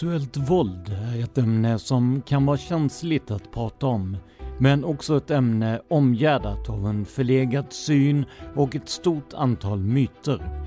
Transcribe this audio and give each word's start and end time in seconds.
Sexuellt 0.00 0.36
våld 0.36 0.88
är 0.88 1.24
ett 1.24 1.38
ämne 1.38 1.78
som 1.78 2.22
kan 2.22 2.46
vara 2.46 2.56
känsligt 2.56 3.30
att 3.30 3.52
prata 3.52 3.86
om, 3.86 4.16
men 4.58 4.84
också 4.84 5.16
ett 5.16 5.30
ämne 5.30 5.80
omgärdat 5.90 6.68
av 6.68 6.86
en 6.86 7.04
förlegad 7.04 7.72
syn 7.72 8.24
och 8.54 8.76
ett 8.76 8.88
stort 8.88 9.34
antal 9.34 9.78
myter. 9.78 10.66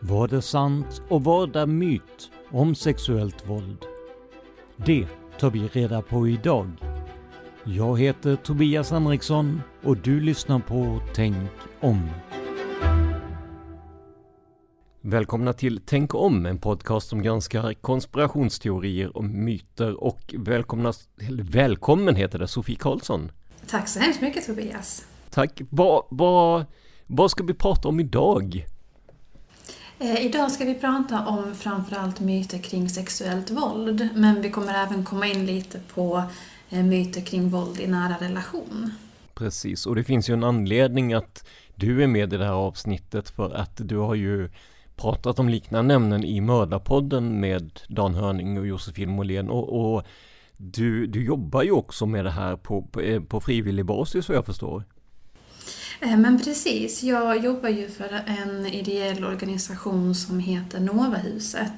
Vad 0.00 0.32
är 0.32 0.40
sant 0.40 1.02
och 1.08 1.24
vad 1.24 1.56
är 1.56 1.66
myt 1.66 2.30
om 2.50 2.74
sexuellt 2.74 3.48
våld? 3.48 3.78
Det 4.76 5.06
tar 5.38 5.50
vi 5.50 5.68
reda 5.68 6.02
på 6.02 6.28
idag. 6.28 6.70
Jag 7.64 8.00
heter 8.00 8.36
Tobias 8.36 8.90
Henriksson 8.90 9.62
och 9.82 9.96
du 9.96 10.20
lyssnar 10.20 10.58
på 10.58 11.00
Tänk 11.14 11.50
om. 11.80 12.08
Välkomna 15.08 15.52
till 15.52 15.80
Tänk 15.86 16.14
om, 16.14 16.46
en 16.46 16.58
podcast 16.58 17.08
som 17.08 17.22
granskar 17.22 17.74
konspirationsteorier 17.74 19.16
och 19.16 19.24
myter 19.24 20.04
och 20.04 20.34
välkomna, 20.38 20.92
välkommen 21.40 22.16
heter 22.16 22.38
det, 22.38 22.48
Sofie 22.48 22.76
Karlsson. 22.76 23.32
Tack 23.66 23.88
så 23.88 24.00
hemskt 24.00 24.20
mycket 24.20 24.46
Tobias. 24.46 25.06
Tack. 25.30 25.60
Vad, 25.70 26.04
vad, 26.10 26.64
vad 27.06 27.30
ska 27.30 27.44
vi 27.44 27.54
prata 27.54 27.88
om 27.88 28.00
idag? 28.00 28.66
Eh, 29.98 30.26
idag 30.26 30.52
ska 30.52 30.64
vi 30.64 30.74
prata 30.74 31.26
om 31.26 31.54
framförallt 31.54 32.20
myter 32.20 32.58
kring 32.58 32.88
sexuellt 32.88 33.50
våld, 33.50 34.08
men 34.14 34.42
vi 34.42 34.50
kommer 34.50 34.74
även 34.74 35.04
komma 35.04 35.26
in 35.26 35.46
lite 35.46 35.80
på 35.94 36.22
eh, 36.70 36.82
myter 36.82 37.20
kring 37.20 37.48
våld 37.48 37.80
i 37.80 37.86
nära 37.86 38.16
relation. 38.20 38.90
Precis, 39.34 39.86
och 39.86 39.94
det 39.94 40.04
finns 40.04 40.30
ju 40.30 40.34
en 40.34 40.44
anledning 40.44 41.12
att 41.12 41.48
du 41.74 42.02
är 42.02 42.06
med 42.06 42.32
i 42.32 42.36
det 42.36 42.44
här 42.44 42.52
avsnittet 42.52 43.30
för 43.30 43.50
att 43.50 43.72
du 43.76 43.96
har 43.96 44.14
ju 44.14 44.50
pratat 44.96 45.38
om 45.38 45.48
liknande 45.48 45.94
ämnen 45.94 46.24
i 46.24 46.40
Mördarpodden 46.40 47.40
med 47.40 47.80
Dan 47.88 48.14
Hörning 48.14 48.58
och 48.58 48.66
Josefin 48.66 49.10
Måhlén 49.10 49.50
och, 49.50 49.96
och 49.96 50.06
du, 50.56 51.06
du 51.06 51.24
jobbar 51.24 51.62
ju 51.62 51.70
också 51.70 52.06
med 52.06 52.24
det 52.24 52.30
här 52.30 52.56
på, 52.56 52.82
på, 52.82 53.00
eh, 53.00 53.22
på 53.22 53.40
frivillig 53.40 53.84
basis 53.84 54.28
vad 54.28 54.36
jag 54.36 54.46
förstår. 54.46 54.84
Eh, 56.00 56.16
men 56.16 56.40
precis, 56.40 57.02
jag 57.02 57.44
jobbar 57.44 57.68
ju 57.68 57.88
för 57.88 58.20
en 58.26 58.66
ideell 58.66 59.24
organisation 59.24 60.14
som 60.14 60.40
heter 60.40 60.80
Novahuset. 60.80 61.72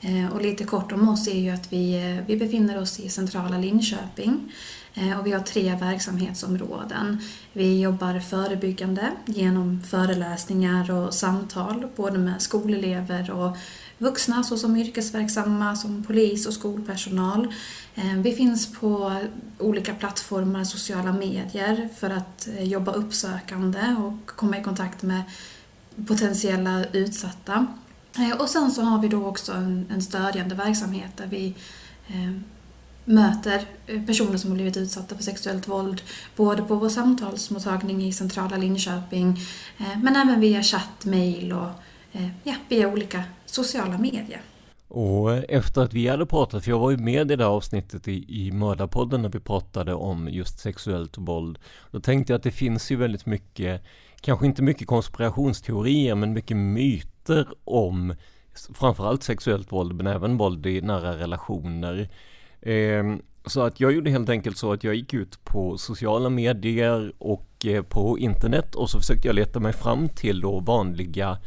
Eh, 0.00 0.32
och 0.34 0.42
lite 0.42 0.64
kort 0.64 0.92
om 0.92 1.08
oss 1.08 1.28
är 1.28 1.38
ju 1.38 1.50
att 1.50 1.72
vi, 1.72 2.20
vi 2.26 2.36
befinner 2.36 2.80
oss 2.80 3.00
i 3.00 3.08
centrala 3.08 3.58
Linköping. 3.58 4.52
Eh, 4.94 5.18
och 5.18 5.26
vi 5.26 5.32
har 5.32 5.40
tre 5.40 5.74
verksamhetsområden. 5.74 7.18
Vi 7.52 7.80
jobbar 7.80 8.20
förebyggande 8.20 9.10
genom 9.26 9.82
föreläsningar 9.82 10.90
och 10.90 11.14
samtal 11.14 11.88
både 11.96 12.18
med 12.18 12.42
skolelever 12.42 13.30
och 13.30 13.56
vuxna 13.98 14.44
såsom 14.44 14.76
yrkesverksamma, 14.76 15.76
som 15.76 16.04
polis 16.04 16.46
och 16.46 16.54
skolpersonal. 16.54 17.54
Eh, 17.94 18.14
vi 18.16 18.32
finns 18.32 18.72
på 18.72 19.20
olika 19.58 19.94
plattformar, 19.94 20.64
sociala 20.64 21.12
medier 21.12 21.88
för 21.98 22.10
att 22.10 22.48
eh, 22.48 22.64
jobba 22.64 22.92
uppsökande 22.92 23.96
och 23.98 24.26
komma 24.26 24.58
i 24.58 24.62
kontakt 24.62 25.02
med 25.02 25.22
potentiella 26.06 26.84
utsatta. 26.92 27.66
Och 28.38 28.48
sen 28.48 28.70
så 28.70 28.82
har 28.82 29.02
vi 29.02 29.08
då 29.08 29.26
också 29.26 29.52
en, 29.52 29.86
en 29.90 30.02
stödjande 30.02 30.54
verksamhet 30.54 31.16
där 31.16 31.26
vi 31.26 31.54
möter 33.04 33.64
personer 34.06 34.36
som 34.36 34.50
har 34.50 34.54
blivit 34.54 34.76
utsatta 34.76 35.16
för 35.16 35.22
sexuellt 35.22 35.68
våld 35.68 36.02
både 36.36 36.62
på 36.62 36.74
vår 36.74 36.88
samtalsmottagning 36.88 38.02
i 38.02 38.12
centrala 38.12 38.56
Linköping 38.56 39.38
eh, 39.78 39.98
men 40.02 40.16
även 40.16 40.40
via 40.40 40.62
chatt, 40.62 41.04
mail 41.04 41.52
och 41.52 41.68
eh, 42.12 42.28
ja, 42.44 42.54
via 42.68 42.88
olika 42.88 43.24
sociala 43.46 43.98
medier. 43.98 44.40
Och 44.88 45.32
efter 45.50 45.80
att 45.80 45.94
vi 45.94 46.08
hade 46.08 46.26
pratat, 46.26 46.64
för 46.64 46.70
jag 46.70 46.78
var 46.78 46.90
ju 46.90 46.96
med 46.96 47.30
i 47.30 47.36
det 47.36 47.44
här 47.44 47.50
avsnittet 47.50 48.08
i, 48.08 48.46
i 48.46 48.52
Mördarpodden 48.52 49.22
när 49.22 49.28
vi 49.28 49.40
pratade 49.40 49.94
om 49.94 50.28
just 50.28 50.58
sexuellt 50.58 51.18
våld. 51.18 51.58
Då 51.90 52.00
tänkte 52.00 52.32
jag 52.32 52.38
att 52.38 52.42
det 52.42 52.50
finns 52.50 52.90
ju 52.92 52.96
väldigt 52.96 53.26
mycket, 53.26 53.82
kanske 54.20 54.46
inte 54.46 54.62
mycket 54.62 54.86
konspirationsteorier, 54.86 56.14
men 56.14 56.32
mycket 56.32 56.56
myter 56.56 57.48
om 57.64 58.14
framförallt 58.74 59.22
sexuellt 59.22 59.72
våld, 59.72 59.92
men 59.92 60.06
även 60.06 60.36
våld 60.36 60.66
i 60.66 60.80
nära 60.80 61.18
relationer. 61.18 62.08
Ehm, 62.62 63.22
så 63.46 63.60
att 63.60 63.80
jag 63.80 63.92
gjorde 63.92 64.10
helt 64.10 64.28
enkelt 64.28 64.56
så 64.56 64.72
att 64.72 64.84
jag 64.84 64.94
gick 64.94 65.14
ut 65.14 65.44
på 65.44 65.78
sociala 65.78 66.28
medier 66.28 67.12
och 67.18 67.66
eh, 67.66 67.82
på 67.82 68.18
internet 68.18 68.74
och 68.74 68.90
så 68.90 68.98
försökte 68.98 69.28
jag 69.28 69.34
leta 69.34 69.60
mig 69.60 69.72
fram 69.72 70.08
till 70.08 70.40
då 70.40 70.60
vanliga 70.60 71.38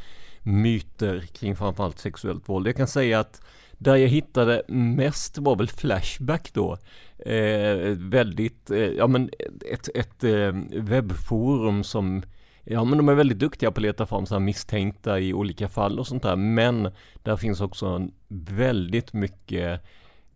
myter 0.43 1.19
kring 1.19 1.55
framförallt 1.55 1.99
sexuellt 1.99 2.49
våld. 2.49 2.67
Jag 2.67 2.75
kan 2.75 2.87
säga 2.87 3.19
att 3.19 3.41
där 3.71 3.95
jag 3.95 4.07
hittade 4.07 4.63
mest 4.67 5.37
var 5.37 5.55
väl 5.55 5.67
Flashback 5.67 6.53
då. 6.53 6.77
Eh, 7.25 7.77
väldigt, 7.97 8.71
eh, 8.71 8.77
ja 8.77 9.07
men 9.07 9.29
ett, 9.71 9.89
ett 9.95 10.23
eh, 10.23 10.51
webbforum 10.81 11.83
som 11.83 12.23
Ja 12.67 12.83
men 12.83 12.97
de 12.97 13.09
är 13.09 13.13
väldigt 13.13 13.39
duktiga 13.39 13.71
på 13.71 13.79
att 13.79 13.81
leta 13.81 14.05
fram 14.05 14.25
så 14.25 14.35
här 14.35 14.39
misstänkta 14.39 15.19
i 15.19 15.33
olika 15.33 15.69
fall 15.69 15.99
och 15.99 16.07
sånt 16.07 16.23
där. 16.23 16.35
Men 16.35 16.91
där 17.23 17.37
finns 17.37 17.61
också 17.61 18.07
väldigt 18.27 19.13
mycket 19.13 19.81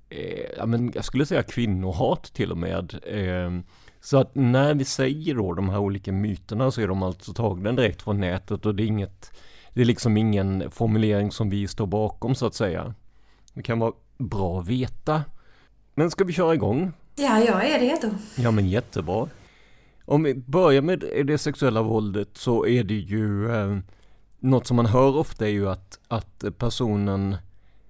eh, 0.10 0.46
ja, 0.58 0.66
men 0.66 0.92
jag 0.96 1.06
skulle 1.06 1.26
säga 1.26 1.44
kvinnohat 1.44 2.24
till 2.24 2.52
och 2.52 2.58
med. 2.58 3.00
Eh, 3.08 3.60
Så 4.02 4.18
att 4.18 4.36
när 4.36 4.74
vi 4.74 4.86
säger 4.86 5.36
då 5.36 5.54
de 5.54 5.70
här 5.70 5.78
olika 5.80 6.12
myterna 6.12 6.72
så 6.72 6.82
är 6.82 6.88
de 6.88 7.04
alltså 7.04 7.34
tagna 7.34 7.72
direkt 7.72 8.02
från 8.02 8.20
nätet 8.20 8.66
och 8.66 8.76
det 8.76 8.84
är 8.84 8.88
inget, 8.88 9.32
det 9.74 9.82
är 9.82 9.86
liksom 9.86 10.18
ingen 10.18 10.72
formulering 10.72 11.32
som 11.32 11.50
vi 11.50 11.68
står 11.68 11.88
bakom 11.88 12.36
så 12.36 12.46
att 12.46 12.56
säga. 12.56 12.94
Det 13.54 13.64
kan 13.64 13.80
vara 13.80 13.94
bra 14.18 14.60
att 14.60 14.68
veta. 14.68 15.24
Men 15.96 16.12
ska 16.12 16.24
vi 16.24 16.34
köra 16.34 16.54
igång? 16.54 16.92
Ja, 17.16 17.40
jag 17.40 17.70
är 17.70 17.80
redo. 17.80 18.16
Ja 18.38 18.52
men 18.52 18.70
jättebra. 18.70 19.28
Om 20.06 20.24
vi 20.24 20.34
börjar 20.36 20.82
med 20.82 21.04
det 21.26 21.38
sexuella 21.38 21.82
våldet 21.82 22.30
så 22.38 22.66
är 22.66 22.84
det 22.84 22.94
ju 22.94 23.52
eh, 23.52 23.78
något 24.40 24.68
som 24.68 24.76
man 24.76 24.86
hör 24.86 25.18
ofta 25.18 25.46
är 25.46 25.52
ju 25.52 25.70
att, 25.70 26.00
att 26.08 26.44
personen 26.58 27.36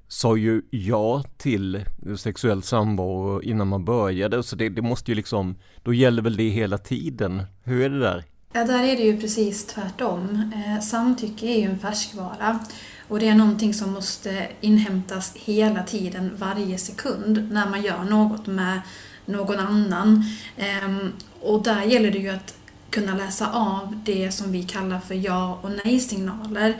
sa 0.10 0.38
ju 0.38 0.62
ja 0.70 1.24
till 1.38 1.86
sexuell 2.18 2.64
samvaro 2.64 3.42
innan 3.42 3.68
man 3.68 3.86
började 3.86 4.44
så 4.44 4.56
det, 4.56 4.70
det 4.70 4.82
måste 4.82 5.12
ju 5.12 5.16
liksom, 5.16 5.56
då 5.84 5.94
gäller 5.94 6.22
väl 6.22 6.38
det 6.38 6.50
hela 6.50 6.78
tiden. 6.78 7.44
Hur 7.64 7.82
är 7.82 7.90
det 7.90 8.00
där? 8.00 8.24
Ja, 8.54 8.66
där 8.66 8.84
är 8.84 8.96
det 8.96 9.04
ju 9.04 9.22
precis 9.22 9.66
tvärtom. 9.66 10.52
Eh, 10.56 10.82
samtycke 10.82 11.46
är 11.46 11.60
ju 11.60 11.66
en 11.66 11.80
färskvara 11.80 12.60
och 13.08 13.20
det 13.20 13.28
är 13.28 13.36
någonting 13.36 13.74
som 13.74 13.92
måste 13.92 14.48
inhämtas 14.62 15.34
hela 15.36 15.84
tiden, 15.84 16.32
varje 16.38 16.78
sekund, 16.78 17.52
när 17.52 17.70
man 17.70 17.82
gör 17.82 18.04
något 18.04 18.48
med 18.48 18.82
någon 19.26 19.60
annan. 19.60 20.24
Ehm, 20.58 21.14
och 21.42 21.64
där 21.64 21.84
gäller 21.84 22.12
det 22.12 22.18
ju 22.18 22.30
att 22.30 22.56
kunna 22.90 23.16
läsa 23.16 23.52
av 23.52 24.02
det 24.06 24.32
som 24.32 24.52
vi 24.52 24.64
kallar 24.64 25.00
för 25.00 25.16
ja 25.16 25.60
och 25.62 25.72
nej-signaler. 25.86 26.76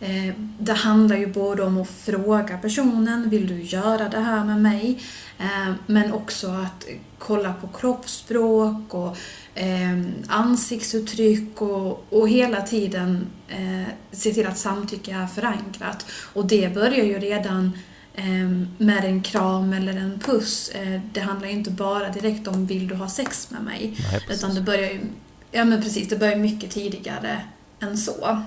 Eh, 0.00 0.34
det 0.58 0.72
handlar 0.72 1.16
ju 1.16 1.26
både 1.26 1.62
om 1.62 1.80
att 1.80 1.88
fråga 1.88 2.58
personen, 2.58 3.30
vill 3.30 3.46
du 3.46 3.62
göra 3.62 4.08
det 4.08 4.20
här 4.20 4.44
med 4.44 4.62
mig? 4.62 5.02
Eh, 5.38 5.72
men 5.86 6.12
också 6.12 6.50
att 6.50 6.86
kolla 7.18 7.52
på 7.52 7.68
kroppsspråk 7.68 8.94
och 8.94 9.16
eh, 9.54 10.00
ansiktsuttryck 10.26 11.62
och, 11.62 12.06
och 12.12 12.28
hela 12.28 12.62
tiden 12.62 13.26
se 14.12 14.32
till 14.32 14.46
att 14.46 14.58
samtycke 14.58 15.14
är 15.14 15.26
förankrat. 15.26 16.06
Och 16.10 16.46
det 16.46 16.74
börjar 16.74 17.04
ju 17.04 17.18
redan 17.18 17.72
med 18.78 19.04
en 19.04 19.22
kram 19.22 19.72
eller 19.72 19.96
en 19.96 20.18
puss. 20.18 20.72
Det 21.12 21.20
handlar 21.20 21.48
ju 21.48 21.54
inte 21.54 21.70
bara 21.70 22.08
direkt 22.08 22.48
om 22.48 22.66
vill 22.66 22.88
du 22.88 22.94
ha 22.94 23.08
sex 23.08 23.50
med 23.50 23.62
mig? 23.62 23.96
Nej, 24.12 24.26
utan 24.30 24.54
det 24.54 24.60
börjar 24.60 24.90
ju, 24.90 25.00
ja 25.50 25.64
men 25.64 25.82
precis, 25.82 26.08
det 26.08 26.16
börjar 26.16 26.36
mycket 26.36 26.70
tidigare 26.70 27.40
än 27.80 27.98
så. 27.98 28.42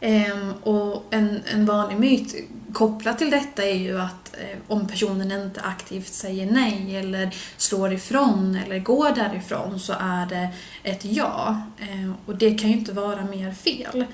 Ehm, 0.00 0.52
och 0.62 1.04
en, 1.10 1.40
en 1.54 1.66
vanlig 1.66 1.98
myt 1.98 2.34
kopplat 2.72 3.18
till 3.18 3.30
detta 3.30 3.64
är 3.64 3.74
ju 3.74 4.00
att 4.00 4.36
eh, 4.36 4.58
om 4.68 4.88
personen 4.88 5.32
inte 5.32 5.60
aktivt 5.60 6.12
säger 6.12 6.50
nej 6.50 6.96
eller 6.96 7.34
slår 7.56 7.92
ifrån 7.92 8.58
eller 8.64 8.78
går 8.78 9.10
därifrån 9.10 9.80
så 9.80 9.92
är 10.00 10.26
det 10.26 10.48
ett 10.82 11.04
ja. 11.04 11.62
Ehm, 11.78 12.14
och 12.26 12.36
det 12.36 12.54
kan 12.54 12.70
ju 12.70 12.76
inte 12.76 12.92
vara 12.92 13.24
mer 13.24 13.52
fel. 13.52 14.04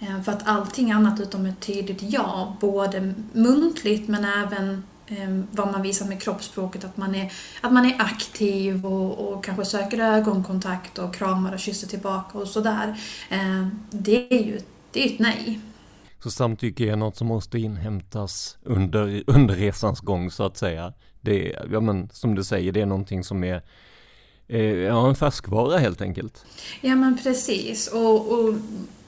Ehm, 0.00 0.24
för 0.24 0.32
att 0.32 0.48
allting 0.48 0.92
annat 0.92 1.20
utom 1.20 1.46
ett 1.46 1.60
tydligt 1.60 2.02
ja, 2.02 2.56
både 2.60 3.14
muntligt 3.32 4.08
men 4.08 4.24
även 4.24 4.82
ehm, 5.06 5.46
vad 5.50 5.72
man 5.72 5.82
visar 5.82 6.06
med 6.06 6.22
kroppsspråket, 6.22 6.84
att 6.84 6.96
man 6.96 7.14
är, 7.14 7.32
att 7.60 7.72
man 7.72 7.86
är 7.86 7.96
aktiv 7.98 8.86
och, 8.86 9.28
och 9.28 9.44
kanske 9.44 9.64
söker 9.64 9.98
ögonkontakt 9.98 10.98
och 10.98 11.14
kramar 11.14 11.52
och 11.52 11.60
kysser 11.60 11.88
tillbaka 11.88 12.38
och 12.38 12.48
sådär. 12.48 13.00
Ehm, 13.30 13.80
det 13.90 14.34
är 14.34 14.44
ju 14.44 14.60
det 14.96 15.04
är 15.04 15.12
ett 15.12 15.18
nej. 15.18 15.60
Så 16.22 16.30
samtycke 16.30 16.92
är 16.92 16.96
något 16.96 17.16
som 17.16 17.26
måste 17.26 17.58
inhämtas 17.58 18.58
under, 18.62 19.24
under 19.26 19.54
resans 19.54 20.00
gång 20.00 20.30
så 20.30 20.42
att 20.44 20.56
säga. 20.56 20.92
Det 21.20 21.52
är, 21.52 21.68
ja 21.72 21.80
men 21.80 22.08
som 22.12 22.34
du 22.34 22.44
säger, 22.44 22.72
det 22.72 22.80
är 22.80 22.86
någonting 22.86 23.24
som 23.24 23.44
är 23.44 23.62
eh, 24.48 24.60
ja, 24.60 25.08
en 25.08 25.14
färskvara 25.14 25.78
helt 25.78 26.00
enkelt. 26.00 26.44
Ja 26.80 26.94
men 26.94 27.18
precis 27.22 27.88
och, 27.88 28.32
och 28.32 28.54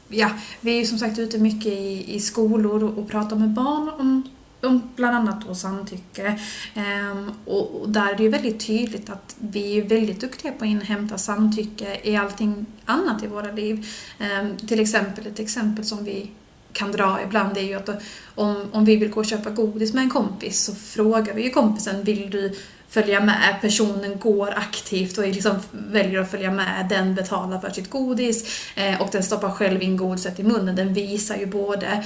ja, 0.09 0.31
vi 0.61 0.71
är 0.71 0.79
ju 0.79 0.87
som 0.87 0.99
sagt 0.99 1.19
ute 1.19 1.39
mycket 1.39 1.73
i, 1.73 2.15
i 2.15 2.21
skolor 2.21 2.85
och, 2.85 2.99
och 2.99 3.09
pratar 3.09 3.37
med 3.37 3.49
barn 3.49 3.91
om 3.99 4.31
om 4.63 4.83
bland 4.97 5.17
annat 5.17 5.47
då 5.47 5.55
samtycke. 5.55 6.41
Ehm, 6.75 7.33
och, 7.45 7.89
där 7.89 8.13
är 8.13 8.17
det 8.17 8.23
ju 8.23 8.29
väldigt 8.29 8.67
tydligt 8.67 9.11
att 9.11 9.37
vi 9.39 9.79
är 9.79 9.83
väldigt 9.83 10.21
duktiga 10.21 10.53
på 10.53 10.65
att 10.65 10.71
inhämta 10.71 11.19
samtycke 11.19 12.01
i 12.03 12.17
allting 12.17 12.67
annat 12.85 13.23
i 13.23 13.27
våra 13.27 13.53
liv. 13.53 13.87
Ehm, 14.19 14.57
till 14.57 14.81
exempel, 14.81 15.27
ett 15.27 15.39
exempel 15.39 15.85
som 15.85 16.05
vi 16.05 16.31
kan 16.73 16.93
dra 16.93 17.23
ibland 17.23 17.57
är 17.57 17.63
ju 17.63 17.75
att 17.75 17.89
om, 18.35 18.65
om 18.73 18.85
vi 18.85 18.97
vill 18.97 19.11
gå 19.11 19.21
och 19.21 19.27
köpa 19.27 19.51
godis 19.51 19.95
med 19.95 20.03
en 20.03 20.11
kompis 20.11 20.65
så 20.65 20.75
frågar 20.75 21.35
vi 21.35 21.43
ju 21.43 21.51
kompisen, 21.51 22.05
vill 22.05 22.31
du 22.31 22.55
följa 22.89 23.21
med. 23.21 23.55
Personen 23.61 24.19
går 24.19 24.55
aktivt 24.57 25.19
och 25.19 25.27
liksom 25.27 25.55
väljer 25.73 26.21
att 26.21 26.31
följa 26.31 26.51
med. 26.51 26.87
Den 26.89 27.15
betalar 27.15 27.61
för 27.61 27.71
sitt 27.71 27.91
godis 27.91 28.61
eh, 28.77 29.03
och 29.03 29.09
den 29.13 29.23
stoppar 29.23 29.51
själv 29.51 29.83
in 29.83 29.97
godiset 29.97 30.41
i 30.41 30.43
munnen. 30.43 30.77
Den 30.77 30.95
visar 30.95 31.37
ju 31.37 31.47
både 31.47 32.05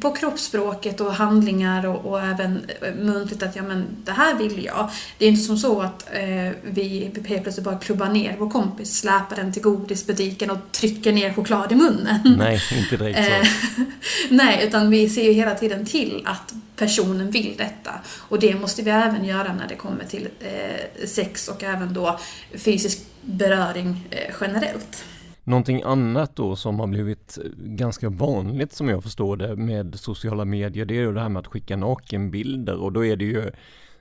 på 0.00 0.10
kroppsspråket 0.10 1.00
och 1.00 1.14
handlingar 1.14 1.86
och, 1.86 2.06
och 2.06 2.22
även 2.22 2.60
eh, 2.80 2.94
muntligt 2.94 3.42
att 3.42 3.56
ja 3.56 3.62
men 3.62 3.84
det 4.04 4.12
här 4.12 4.34
vill 4.34 4.64
jag. 4.64 4.90
Det 5.18 5.24
är 5.24 5.28
inte 5.28 5.42
som 5.42 5.58
så 5.58 5.80
att 5.80 6.08
eh, 6.12 6.52
vi 6.62 7.10
helt 7.26 7.42
plötsligt 7.42 7.64
bara 7.64 7.78
klubbar 7.78 8.08
ner 8.08 8.36
vår 8.38 8.50
kompis, 8.50 8.98
släpar 8.98 9.36
den 9.36 9.52
till 9.52 9.62
godisbutiken 9.62 10.50
och 10.50 10.58
trycker 10.72 11.12
ner 11.12 11.32
choklad 11.32 11.72
i 11.72 11.74
munnen. 11.74 12.36
Nej, 12.38 12.60
inte 12.78 12.96
direkt 12.96 13.26
så. 13.26 13.32
Eh, 13.32 13.86
nej, 14.28 14.66
utan 14.66 14.90
vi 14.90 15.08
ser 15.08 15.24
ju 15.24 15.32
hela 15.32 15.54
tiden 15.54 15.86
till 15.86 16.22
att 16.24 16.54
personen 16.82 17.30
vill 17.30 17.54
detta. 17.58 17.90
Och 18.28 18.40
det 18.40 18.60
måste 18.60 18.82
vi 18.82 18.90
även 18.90 19.24
göra 19.24 19.52
när 19.52 19.68
det 19.68 19.76
kommer 19.76 20.04
till 20.04 20.28
eh, 20.40 21.06
sex 21.06 21.48
och 21.48 21.62
även 21.62 21.94
då 21.94 22.18
fysisk 22.54 23.06
beröring 23.20 24.08
eh, 24.10 24.34
generellt. 24.40 25.04
Någonting 25.44 25.82
annat 25.82 26.36
då 26.36 26.56
som 26.56 26.80
har 26.80 26.86
blivit 26.86 27.38
eh, 27.38 27.44
ganska 27.56 28.08
vanligt 28.08 28.72
som 28.72 28.88
jag 28.88 29.02
förstår 29.02 29.36
det 29.36 29.56
med 29.56 29.94
sociala 29.98 30.44
medier 30.44 30.84
det 30.84 30.94
är 30.94 31.00
ju 31.00 31.12
det 31.14 31.20
här 31.20 31.28
med 31.28 31.40
att 31.40 31.46
skicka 31.46 31.76
nakenbilder 31.76 32.76
och 32.76 32.92
då 32.92 33.04
är 33.04 33.16
det 33.16 33.24
ju 33.24 33.50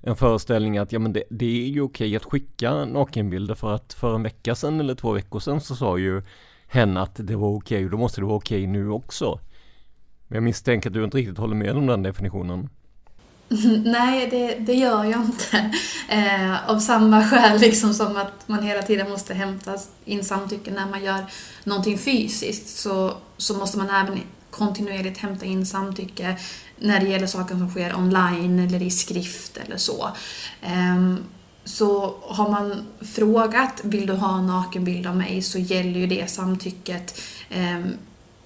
en 0.01 0.15
föreställning 0.15 0.77
att 0.77 0.91
ja 0.91 0.99
men 0.99 1.13
det, 1.13 1.23
det 1.29 1.63
är 1.63 1.67
ju 1.67 1.81
okej 1.81 2.15
att 2.15 2.25
skicka 2.25 2.85
nakenbilder 2.85 3.55
för 3.55 3.73
att 3.73 3.93
för 3.93 4.15
en 4.15 4.23
vecka 4.23 4.55
sedan 4.55 4.79
eller 4.79 4.95
två 4.95 5.11
veckor 5.11 5.39
sedan 5.39 5.61
så 5.61 5.75
sa 5.75 5.97
ju 5.97 6.21
hen 6.67 6.97
att 6.97 7.15
det 7.15 7.35
var 7.35 7.49
okej 7.49 7.85
och 7.85 7.91
då 7.91 7.97
måste 7.97 8.21
det 8.21 8.25
vara 8.25 8.37
okej 8.37 8.67
nu 8.67 8.89
också. 8.89 9.39
Men 10.31 10.35
jag 10.35 10.43
misstänker 10.43 10.89
att 10.89 10.93
du 10.93 11.03
inte 11.03 11.17
riktigt 11.17 11.37
håller 11.37 11.55
med 11.55 11.77
om 11.77 11.87
den 11.87 12.03
definitionen. 12.03 12.69
Nej, 13.85 14.27
det, 14.29 14.55
det 14.59 14.73
gör 14.73 15.03
jag 15.03 15.21
inte. 15.21 15.71
Eh, 16.09 16.69
av 16.69 16.79
samma 16.79 17.23
skäl 17.23 17.59
liksom 17.59 17.93
som 17.93 18.17
att 18.17 18.47
man 18.47 18.63
hela 18.63 18.81
tiden 18.81 19.09
måste 19.09 19.33
hämta 19.33 19.77
in 20.05 20.23
samtycke 20.23 20.71
när 20.71 20.85
man 20.85 21.03
gör 21.03 21.25
någonting 21.63 21.97
fysiskt 21.97 22.67
så, 22.67 23.13
så 23.37 23.57
måste 23.57 23.77
man 23.77 23.89
även 23.89 24.19
kontinuerligt 24.49 25.17
hämta 25.17 25.45
in 25.45 25.65
samtycke 25.65 26.35
när 26.79 26.99
det 26.99 27.09
gäller 27.09 27.27
saker 27.27 27.55
som 27.55 27.69
sker 27.69 27.95
online 27.95 28.59
eller 28.59 28.81
i 28.81 28.89
skrift 28.89 29.57
eller 29.57 29.77
så. 29.77 30.09
Eh, 30.61 31.15
så 31.63 32.15
har 32.21 32.49
man 32.49 32.87
frågat 33.01 33.81
vill 33.83 34.07
du 34.07 34.13
ha 34.13 34.37
en 34.37 34.47
nakenbild 34.47 35.07
av 35.07 35.17
mig 35.17 35.41
så 35.41 35.59
gäller 35.59 35.99
ju 35.99 36.07
det 36.07 36.29
samtycket 36.29 37.21
eh, 37.49 37.79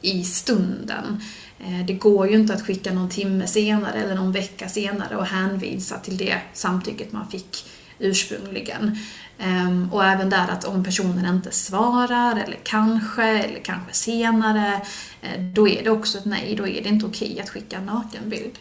i 0.02 0.24
stunden. 0.24 1.22
Eh, 1.60 1.86
det 1.86 1.94
går 1.94 2.28
ju 2.28 2.36
inte 2.36 2.54
att 2.54 2.62
skicka 2.62 2.94
någon 2.94 3.10
timme 3.10 3.48
senare 3.48 4.04
eller 4.04 4.16
någon 4.16 4.32
vecka 4.32 4.70
senare 4.70 5.16
och 5.16 5.26
hänvisa 5.26 5.98
till 5.98 6.18
det 6.18 6.42
samtycket 6.54 7.12
man 7.12 7.28
fick 7.28 7.66
ursprungligen. 8.00 8.98
Ehm, 9.38 9.90
och 9.94 10.06
även 10.06 10.30
där 10.30 10.48
att 10.48 10.66
om 10.66 10.84
personen 10.84 11.36
inte 11.36 11.52
svarar, 11.52 12.32
eller 12.32 12.58
kanske, 12.64 13.24
eller 13.24 13.60
kanske 13.60 13.94
senare, 13.94 14.82
eh, 15.22 15.42
då 15.54 15.68
är 15.68 15.84
det 15.84 15.90
också 15.90 16.18
ett 16.18 16.26
nej, 16.26 16.56
då 16.56 16.68
är 16.68 16.84
det 16.84 16.90
inte 16.90 17.06
okej 17.06 17.40
att 17.40 17.50
skicka 17.50 17.78
en 17.78 17.86
nakenbild. 17.86 18.52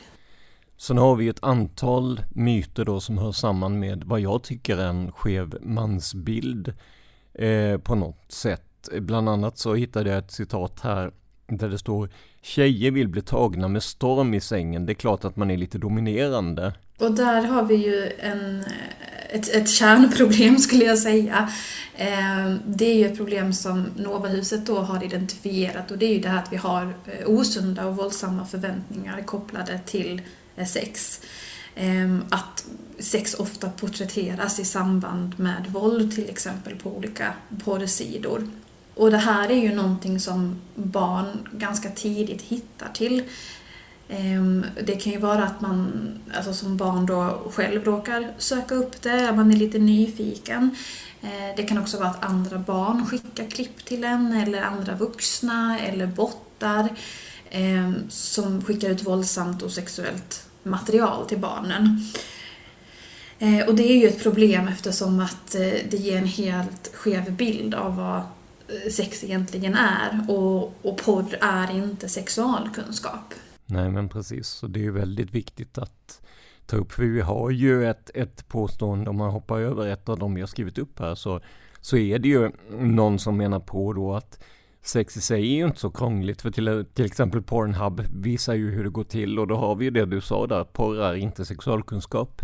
Sen 0.76 0.98
har 0.98 1.16
vi 1.16 1.28
ett 1.28 1.44
antal 1.44 2.20
myter 2.30 2.84
då 2.84 3.00
som 3.00 3.18
hör 3.18 3.32
samman 3.32 3.78
med 3.78 4.04
vad 4.04 4.20
jag 4.20 4.42
tycker 4.42 4.76
är 4.76 4.86
en 4.86 5.12
skev 5.12 5.56
mansbild 5.62 6.72
eh, 7.34 7.78
på 7.78 7.94
något 7.94 8.32
sätt. 8.32 8.88
Bland 9.00 9.28
annat 9.28 9.58
så 9.58 9.74
hittade 9.74 10.10
jag 10.10 10.18
ett 10.18 10.32
citat 10.32 10.80
här 10.80 11.12
där 11.46 11.68
det 11.68 11.78
står 11.78 12.08
Tjejer 12.44 12.90
vill 12.90 13.08
bli 13.08 13.22
tagna 13.22 13.68
med 13.68 13.82
storm 13.82 14.34
i 14.34 14.40
sängen. 14.40 14.86
Det 14.86 14.92
är 14.92 14.94
klart 14.94 15.24
att 15.24 15.36
man 15.36 15.50
är 15.50 15.56
lite 15.56 15.78
dominerande. 15.78 16.72
Och 16.98 17.12
där 17.12 17.42
har 17.42 17.64
vi 17.64 17.74
ju 17.74 18.10
en, 18.18 18.64
ett, 19.30 19.48
ett 19.48 19.70
kärnproblem 19.70 20.58
skulle 20.58 20.84
jag 20.84 20.98
säga. 20.98 21.52
Eh, 21.96 22.54
det 22.66 22.84
är 22.84 22.94
ju 22.94 23.06
ett 23.06 23.16
problem 23.16 23.52
som 23.52 23.86
Novahuset 23.96 24.66
då 24.66 24.78
har 24.78 25.04
identifierat 25.04 25.90
och 25.90 25.98
det 25.98 26.06
är 26.06 26.14
ju 26.14 26.20
det 26.20 26.28
här 26.28 26.38
att 26.38 26.52
vi 26.52 26.56
har 26.56 26.82
eh, 26.82 27.28
osunda 27.30 27.86
och 27.86 27.96
våldsamma 27.96 28.46
förväntningar 28.46 29.20
kopplade 29.20 29.80
till 29.86 30.22
eh, 30.56 30.66
sex. 30.66 31.20
Ehm, 31.74 32.24
att 32.30 32.66
sex 32.98 33.34
ofta 33.34 33.70
porträtteras 33.70 34.60
i 34.60 34.64
samband 34.64 35.38
med 35.38 35.66
våld 35.68 36.14
till 36.14 36.30
exempel 36.30 36.76
på 36.76 36.96
olika 36.96 37.32
porrsidor. 37.64 38.48
Och 38.94 39.10
det 39.10 39.18
här 39.18 39.50
är 39.50 39.62
ju 39.62 39.74
någonting 39.74 40.20
som 40.20 40.56
barn 40.74 41.48
ganska 41.52 41.90
tidigt 41.90 42.42
hittar 42.42 42.88
till. 42.94 43.22
Ehm, 44.08 44.66
det 44.82 44.92
kan 44.92 45.12
ju 45.12 45.18
vara 45.18 45.44
att 45.44 45.60
man 45.60 46.08
alltså 46.36 46.54
som 46.54 46.76
barn 46.76 47.06
då 47.06 47.50
själv 47.52 47.84
råkar 47.84 48.32
söka 48.38 48.74
upp 48.74 49.02
det, 49.02 49.28
att 49.28 49.36
man 49.36 49.50
är 49.50 49.56
lite 49.56 49.78
nyfiken. 49.78 50.76
Ehm, 51.22 51.56
det 51.56 51.62
kan 51.62 51.78
också 51.78 51.98
vara 51.98 52.08
att 52.08 52.24
andra 52.24 52.58
barn 52.58 53.06
skickar 53.06 53.50
klipp 53.50 53.84
till 53.84 54.04
en 54.04 54.32
eller 54.32 54.62
andra 54.62 54.94
vuxna 54.94 55.78
eller 55.80 56.06
bottar 56.06 56.88
ehm, 57.50 57.94
som 58.08 58.64
skickar 58.64 58.90
ut 58.90 59.06
våldsamt 59.06 59.62
och 59.62 59.72
sexuellt 59.72 60.46
material 60.62 61.26
till 61.26 61.38
barnen. 61.38 62.00
Och 63.66 63.74
det 63.74 63.92
är 63.92 63.96
ju 63.96 64.08
ett 64.08 64.22
problem 64.22 64.68
eftersom 64.68 65.20
att 65.20 65.54
eh, 65.54 65.60
det 65.90 65.96
ger 65.96 66.18
en 66.18 66.26
helt 66.26 66.90
skev 66.94 67.32
bild 67.32 67.74
av 67.74 67.96
vad 67.96 68.22
sex 68.90 69.24
egentligen 69.24 69.74
är 69.74 70.26
och, 70.28 70.62
och 70.82 70.96
porr 71.04 71.38
är 71.40 71.76
inte 71.76 72.08
sexualkunskap. 72.08 73.34
Nej 73.66 73.90
men 73.90 74.08
precis, 74.08 74.48
så 74.48 74.66
det 74.66 74.86
är 74.86 74.90
väldigt 74.90 75.30
viktigt 75.30 75.78
att 75.78 76.20
ta 76.66 76.76
upp, 76.76 76.92
för 76.92 77.02
vi 77.02 77.20
har 77.20 77.50
ju 77.50 77.90
ett, 77.90 78.10
ett 78.14 78.48
påstående, 78.48 79.10
om 79.10 79.16
man 79.16 79.30
hoppar 79.30 79.60
över 79.60 79.86
ett 79.86 80.08
av 80.08 80.18
dem 80.18 80.36
jag 80.36 80.48
skrivit 80.48 80.78
upp 80.78 80.98
här, 80.98 81.14
så, 81.14 81.40
så 81.80 81.96
är 81.96 82.18
det 82.18 82.28
ju 82.28 82.50
någon 82.70 83.18
som 83.18 83.36
menar 83.36 83.60
på 83.60 83.92
då 83.92 84.14
att 84.14 84.44
sex 84.82 85.16
i 85.16 85.20
sig 85.20 85.40
är 85.40 85.56
ju 85.56 85.64
inte 85.64 85.80
så 85.80 85.90
krångligt, 85.90 86.42
för 86.42 86.50
till, 86.50 86.84
till 86.94 87.04
exempel 87.04 87.42
Pornhub 87.42 88.02
visar 88.14 88.54
ju 88.54 88.70
hur 88.70 88.84
det 88.84 88.90
går 88.90 89.04
till 89.04 89.38
och 89.38 89.46
då 89.46 89.56
har 89.56 89.74
vi 89.74 89.84
ju 89.84 89.90
det 89.90 90.06
du 90.06 90.20
sa 90.20 90.46
där, 90.46 90.64
porr 90.64 91.02
är 91.02 91.14
inte 91.14 91.44
sexualkunskap. 91.44 92.42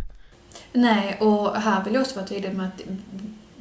Nej, 0.72 1.18
och 1.20 1.54
här 1.56 1.84
vill 1.84 1.94
jag 1.94 2.00
också 2.00 2.16
vara 2.16 2.26
tydlig 2.26 2.54
med 2.54 2.66
att 2.66 2.82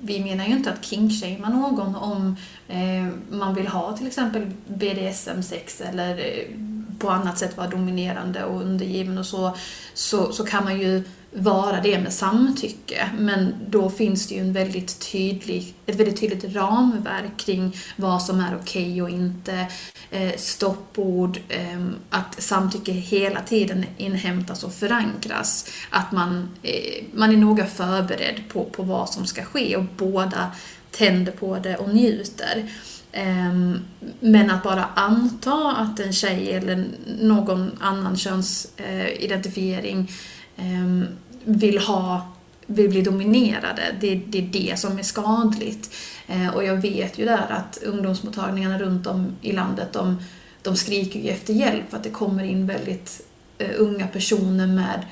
vi 0.02 0.24
menar 0.24 0.46
ju 0.46 0.52
inte 0.52 0.72
att 0.72 0.86
kinkshamea 0.86 1.50
någon 1.50 1.96
om 1.96 2.36
eh, 2.68 3.08
man 3.30 3.56
vill 3.56 3.68
ha 3.68 3.98
till 3.98 4.08
exempel 4.08 4.52
BDSM-sex 4.68 5.82
eller 5.82 6.18
eh, 6.18 6.56
på 7.00 7.10
annat 7.10 7.38
sätt 7.38 7.58
vara 7.58 7.68
dominerande 7.68 8.44
och 8.44 8.62
undergiven 8.62 9.18
och 9.18 9.26
så, 9.26 9.56
så, 9.94 10.32
så 10.32 10.46
kan 10.46 10.64
man 10.64 10.80
ju 10.80 11.04
vara 11.32 11.82
det 11.82 12.00
med 12.00 12.14
samtycke. 12.14 13.10
Men 13.18 13.56
då 13.68 13.90
finns 13.90 14.28
det 14.28 14.36
ju 14.36 14.42
en 14.42 14.54
väldigt 14.54 15.12
tydlig, 15.12 15.74
ett 15.86 15.96
väldigt 15.96 16.20
tydligt 16.20 16.56
ramverk 16.56 17.38
kring 17.38 17.78
vad 17.96 18.22
som 18.22 18.40
är 18.40 18.56
okej 18.62 19.02
okay 19.02 19.02
och 19.02 19.10
inte. 19.10 19.68
Eh, 20.12 20.32
stoppord, 20.38 21.40
eh, 21.50 21.86
att 22.10 22.42
samtycke 22.42 22.92
hela 22.92 23.42
tiden 23.42 23.86
inhämtas 23.98 24.64
och 24.64 24.74
förankras. 24.74 25.70
Att 25.90 26.12
man, 26.12 26.50
eh, 26.64 27.04
man 27.14 27.32
är 27.32 27.38
noga 27.38 27.66
förberedd 27.66 28.42
på, 28.50 28.64
på 28.64 28.84
vad 28.84 29.10
som 29.10 29.26
ska 29.26 29.44
ske 29.44 29.76
och 29.76 29.86
båda 29.98 30.52
tänder 30.92 31.32
på 31.32 31.60
det 31.60 31.76
och 31.76 31.90
njuter. 31.90 32.70
Ehm, 33.12 33.80
men 34.20 34.52
att 34.52 34.64
bara 34.64 34.86
anta 34.86 35.76
att 35.78 36.00
en 36.00 36.14
tjej 36.14 36.52
eller 36.52 36.86
någon 37.20 37.72
annan 37.80 38.18
könsidentifiering 38.18 40.12
Ehm, 40.60 41.06
vill 41.44 41.78
ha 41.78 42.28
vill 42.72 42.90
bli 42.90 43.02
dominerade, 43.02 43.96
det, 44.02 44.16
det 44.16 44.38
är 44.38 44.50
det 44.52 44.80
som 44.80 45.00
är 45.00 45.04
skadligt. 45.04 45.96
Eh, 46.28 46.56
och 46.56 46.64
jag 46.64 46.76
vet 46.76 47.18
ju 47.18 47.26
där 47.26 47.48
att 47.50 47.80
ungdomsmottagningarna 47.84 48.80
runt 48.80 49.08
om 49.08 49.28
i 49.42 49.52
landet, 49.52 49.94
de, 49.94 50.18
de 50.62 50.76
skriker 50.76 51.20
ju 51.20 51.30
efter 51.30 51.54
hjälp 51.54 51.90
för 51.90 51.98
att 51.98 52.04
det 52.04 52.10
kommer 52.10 52.44
in 52.44 52.68
väldigt 52.68 53.28
eh, 53.58 53.70
unga 53.78 54.08
personer 54.08 54.68
med 54.68 55.06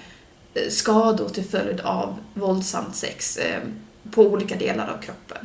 eh, 0.54 0.70
skador 0.70 1.30
till 1.30 1.44
följd 1.44 1.80
av 1.80 2.16
våldsamt 2.34 2.96
sex 2.96 3.39
på 4.12 4.22
olika 4.22 4.56
delar 4.56 4.88
av 4.88 5.01
kroppen. 5.01 5.38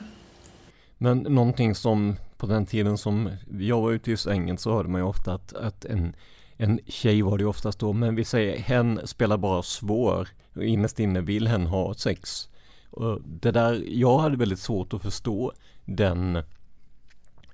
Men 0.99 1.19
någonting 1.19 1.75
som 1.75 2.17
på 2.37 2.47
den 2.47 2.67
tiden 2.67 2.99
som 2.99 3.31
jag 3.59 3.81
var 3.81 3.93
ute 3.93 4.13
i 4.13 4.17
svängen 4.17 4.59
så 4.59 4.73
hörde 4.73 4.89
man 4.89 5.01
ju 5.01 5.07
ofta 5.07 5.35
att, 5.35 5.53
att 5.53 5.85
en, 5.85 6.15
en 6.63 6.81
tjej 6.87 7.23
var 7.23 7.39
det 7.39 7.45
oftast 7.45 7.79
då, 7.79 7.93
men 7.93 8.15
vi 8.15 8.25
säger 8.25 8.59
hen 8.59 9.01
spelar 9.05 9.37
bara 9.37 9.63
svår 9.63 10.29
och 10.55 10.65
innerst 10.65 11.01
inne 11.01 11.21
vill 11.21 11.49
hen 11.49 11.67
ha 11.67 11.95
sex. 11.95 12.49
Och 12.91 13.21
det 13.23 13.51
där, 13.51 13.85
jag 13.89 14.19
hade 14.19 14.37
väldigt 14.37 14.59
svårt 14.59 14.95
att 14.95 15.03
förstå 15.03 15.53
den, 15.85 16.43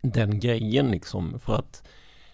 den 0.03 0.41
grejen 0.41 0.91
liksom 0.91 1.41
för 1.41 1.55
att 1.55 1.83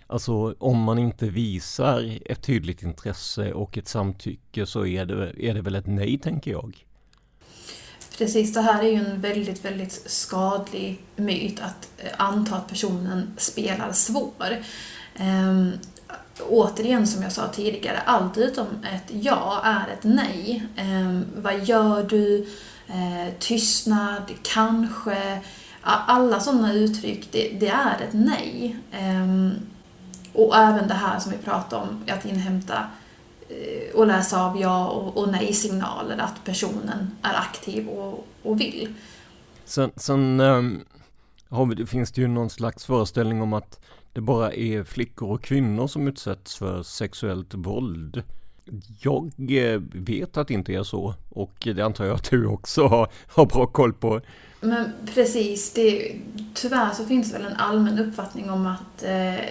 Alltså 0.07 0.55
om 0.59 0.83
man 0.83 0.99
inte 0.99 1.27
visar 1.27 2.19
ett 2.27 2.43
tydligt 2.43 2.83
intresse 2.83 3.53
och 3.53 3.79
ett 3.79 3.89
samtycke 3.89 4.67
så 4.67 4.87
är 4.87 5.07
det, 5.07 5.33
är 5.39 5.55
det 5.55 5.61
väl 5.61 5.75
ett 5.75 5.87
nej 5.87 6.19
tänker 6.19 6.51
jag. 6.51 6.85
Precis, 8.19 8.55
det 8.55 8.61
här 8.61 8.83
är 8.83 8.89
ju 8.89 8.95
en 8.95 9.21
väldigt, 9.21 9.65
väldigt 9.65 9.93
skadlig 9.93 10.99
myt 11.17 11.61
att 11.61 11.89
eh, 11.99 12.11
anta 12.17 12.57
att 12.57 12.69
personen 12.69 13.35
spelar 13.37 13.93
svår. 13.93 14.65
Ehm, 15.17 15.73
Återigen 16.49 17.07
som 17.07 17.23
jag 17.23 17.33
sa 17.33 17.49
tidigare, 17.49 17.99
allt 18.05 18.39
utom 18.39 18.67
ett 18.67 19.13
ja 19.23 19.61
är 19.65 19.93
ett 19.93 20.05
nej. 20.05 20.63
Eh, 20.77 21.21
vad 21.37 21.65
gör 21.65 22.03
du? 22.03 22.47
Eh, 22.87 23.35
tystnad, 23.39 24.23
kanske. 24.43 25.41
Alla 25.83 26.41
sådana 26.41 26.73
uttryck, 26.73 27.29
det, 27.33 27.49
det 27.61 27.69
är 27.69 28.01
ett 28.01 28.13
nej. 28.13 28.77
Eh, 28.93 29.51
och 30.33 30.57
även 30.57 30.89
det 30.89 30.95
här 30.95 31.19
som 31.19 31.33
vi 31.33 31.39
pratade 31.39 31.83
om, 31.83 32.05
att 32.09 32.25
inhämta 32.25 32.87
Eh, 33.49 33.95
och 33.95 34.07
läsa 34.07 34.45
av 34.45 34.61
ja 34.61 34.89
och, 34.89 35.17
och 35.17 35.29
nej-signaler, 35.29 36.19
att 36.19 36.45
personen 36.45 37.11
är 37.23 37.35
aktiv 37.35 37.89
och, 37.89 38.27
och 38.43 38.61
vill. 38.61 38.95
Sen, 39.65 39.91
sen 39.97 40.41
um, 40.41 40.85
vi, 41.77 41.87
finns 41.87 42.13
det 42.13 42.21
ju 42.21 42.29
någon 42.29 42.51
slags 42.51 42.85
föreställning 42.85 43.43
om 43.43 43.53
att 43.53 43.81
det 44.15 44.21
bara 44.21 44.53
är 44.53 44.85
flickor 44.85 45.31
och 45.31 45.43
kvinnor 45.43 45.87
som 45.87 46.09
utsätts 46.09 46.57
för 46.57 46.83
sexuellt 46.83 47.55
våld. 47.55 48.23
Jag 49.01 49.33
eh, 49.51 49.81
vet 49.93 50.37
att 50.37 50.49
det 50.49 50.55
inte 50.55 50.75
är 50.75 50.83
så 50.83 51.15
och 51.29 51.55
det 51.61 51.81
antar 51.81 52.05
jag 52.05 52.15
att 52.15 52.31
du 52.31 52.47
också 52.47 52.87
har, 52.87 53.09
har 53.27 53.47
bra 53.47 53.67
koll 53.67 53.93
på. 53.93 54.21
Men 54.65 54.93
precis, 55.15 55.73
det, 55.73 56.17
tyvärr 56.55 56.91
så 56.95 57.07
finns 57.07 57.33
det 57.33 57.39
väl 57.39 57.47
en 57.47 57.57
allmän 57.57 57.99
uppfattning 57.99 58.51
om 58.51 58.67
att 58.67 59.03
eh, 59.03 59.45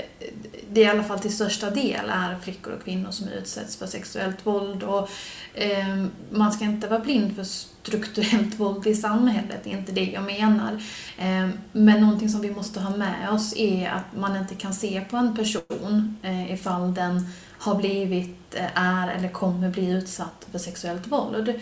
det 0.72 0.82
i 0.82 0.86
alla 0.86 1.04
fall 1.04 1.20
till 1.20 1.36
största 1.36 1.70
del 1.70 2.10
är 2.10 2.40
flickor 2.40 2.74
och 2.74 2.84
kvinnor 2.84 3.12
som 3.12 3.28
utsätts 3.28 3.76
för 3.76 3.88
sexuellt 3.88 4.46
våld. 4.46 4.84
Och, 4.84 5.10
eh, 5.54 6.06
man 6.30 6.52
ska 6.52 6.66
inte 6.66 6.88
vara 6.88 7.00
blind 7.00 7.36
för 7.36 7.44
strukturellt 7.44 8.56
våld 8.60 8.88
i 8.88 8.96
samhället, 8.96 9.60
det 9.64 9.74
är 9.74 9.78
inte 9.78 9.92
det 9.92 10.06
jag 10.06 10.24
menar. 10.24 10.84
Eh, 11.18 11.50
men 11.72 12.02
någonting 12.02 12.30
som 12.30 12.42
vi 12.42 12.52
måste 12.52 12.80
ha 12.80 12.98
med 12.98 13.30
oss 13.30 13.54
är 13.58 13.90
att 13.90 14.20
man 14.20 14.36
inte 14.36 14.56
kan 14.56 14.74
se 14.74 15.02
på 15.10 15.18
en 15.18 15.36
person 15.36 16.18
eh, 16.24 16.54
ifall 16.54 16.94
den 16.94 17.28
har 17.64 17.76
blivit, 17.76 18.56
eh, 18.56 18.78
är 18.82 19.08
eller 19.08 19.30
kommer 19.30 19.70
bli 19.70 19.92
utsatt 19.92 20.48
för 20.52 20.60
sexuellt 20.60 21.08
våld. 21.08 21.54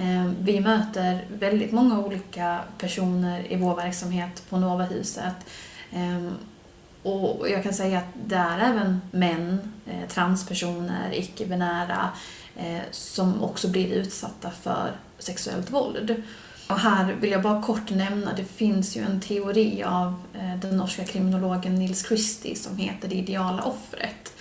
Eh, 0.00 0.30
vi 0.40 0.60
möter 0.60 1.24
väldigt 1.38 1.72
många 1.72 1.98
olika 1.98 2.60
personer 2.78 3.52
i 3.52 3.56
vår 3.56 3.76
verksamhet 3.76 4.42
på 4.48 4.56
Novahuset. 4.56 5.34
Ehm, 5.92 6.34
och 7.02 7.50
jag 7.50 7.62
kan 7.62 7.74
säga 7.74 7.98
att 7.98 8.14
det 8.26 8.36
är 8.36 8.58
även 8.58 9.00
män, 9.10 9.72
eh, 9.86 10.08
transpersoner, 10.08 11.12
icke-binära 11.12 12.10
eh, 12.56 12.80
som 12.90 13.42
också 13.42 13.68
blir 13.68 13.92
utsatta 13.92 14.50
för 14.50 14.92
sexuellt 15.18 15.70
våld. 15.70 16.22
Och 16.68 16.78
här 16.78 17.12
vill 17.20 17.30
jag 17.30 17.42
bara 17.42 17.62
kort 17.62 17.90
nämna, 17.90 18.32
det 18.36 18.44
finns 18.44 18.96
ju 18.96 19.02
en 19.02 19.20
teori 19.20 19.82
av 19.82 20.14
den 20.62 20.76
norska 20.76 21.04
kriminologen 21.04 21.74
Nils 21.74 22.06
Christie 22.06 22.56
som 22.56 22.76
heter 22.76 23.08
Det 23.08 23.14
ideala 23.14 23.62
offret. 23.62 24.32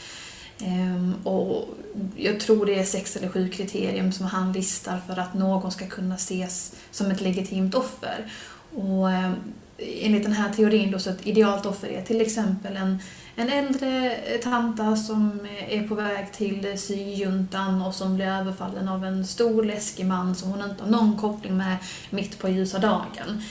Ehm, 0.62 1.16
och 1.24 1.70
jag 2.16 2.40
tror 2.40 2.66
det 2.66 2.80
är 2.80 2.84
sex 2.84 3.16
eller 3.16 3.30
sju 3.30 3.50
kriterier 3.50 4.12
som 4.12 4.26
han 4.26 4.52
listar 4.52 5.02
för 5.08 5.20
att 5.20 5.34
någon 5.34 5.72
ska 5.72 5.88
kunna 5.88 6.16
ses 6.16 6.76
som 6.92 7.12
ett 7.12 7.22
legitimt 7.22 7.76
offer. 7.76 8.32
Och 8.76 9.12
ehm, 9.12 9.34
enligt 9.78 10.24
den 10.24 10.34
här 10.34 10.54
teorin 10.54 10.92
då 10.92 11.00
så 11.00 11.10
ett 11.10 11.28
idealt 11.28 11.66
offer 11.66 11.88
är 11.88 12.02
till 12.02 12.22
exempel 12.22 12.78
en, 12.78 13.00
en 13.36 13.50
äldre 13.50 14.18
tanta 14.44 14.96
som 14.96 15.48
är 15.70 15.88
på 15.88 15.96
väg 15.96 16.34
till 16.34 16.80
syjuntan 16.80 17.82
och 17.82 17.96
som 17.96 18.16
blir 18.16 18.26
överfallen 18.26 18.88
av 18.88 19.06
en 19.06 19.28
stor 19.28 19.64
läskig 19.64 20.06
man 20.06 20.36
som 20.36 20.50
hon 20.50 20.70
inte 20.70 20.84
har 20.84 20.92
någon 20.92 21.18
koppling 21.18 21.58
med 21.58 21.78
mitt 22.10 22.40
på 22.40 22.50
ljusa 22.50 22.80
dagen. 22.80 23.44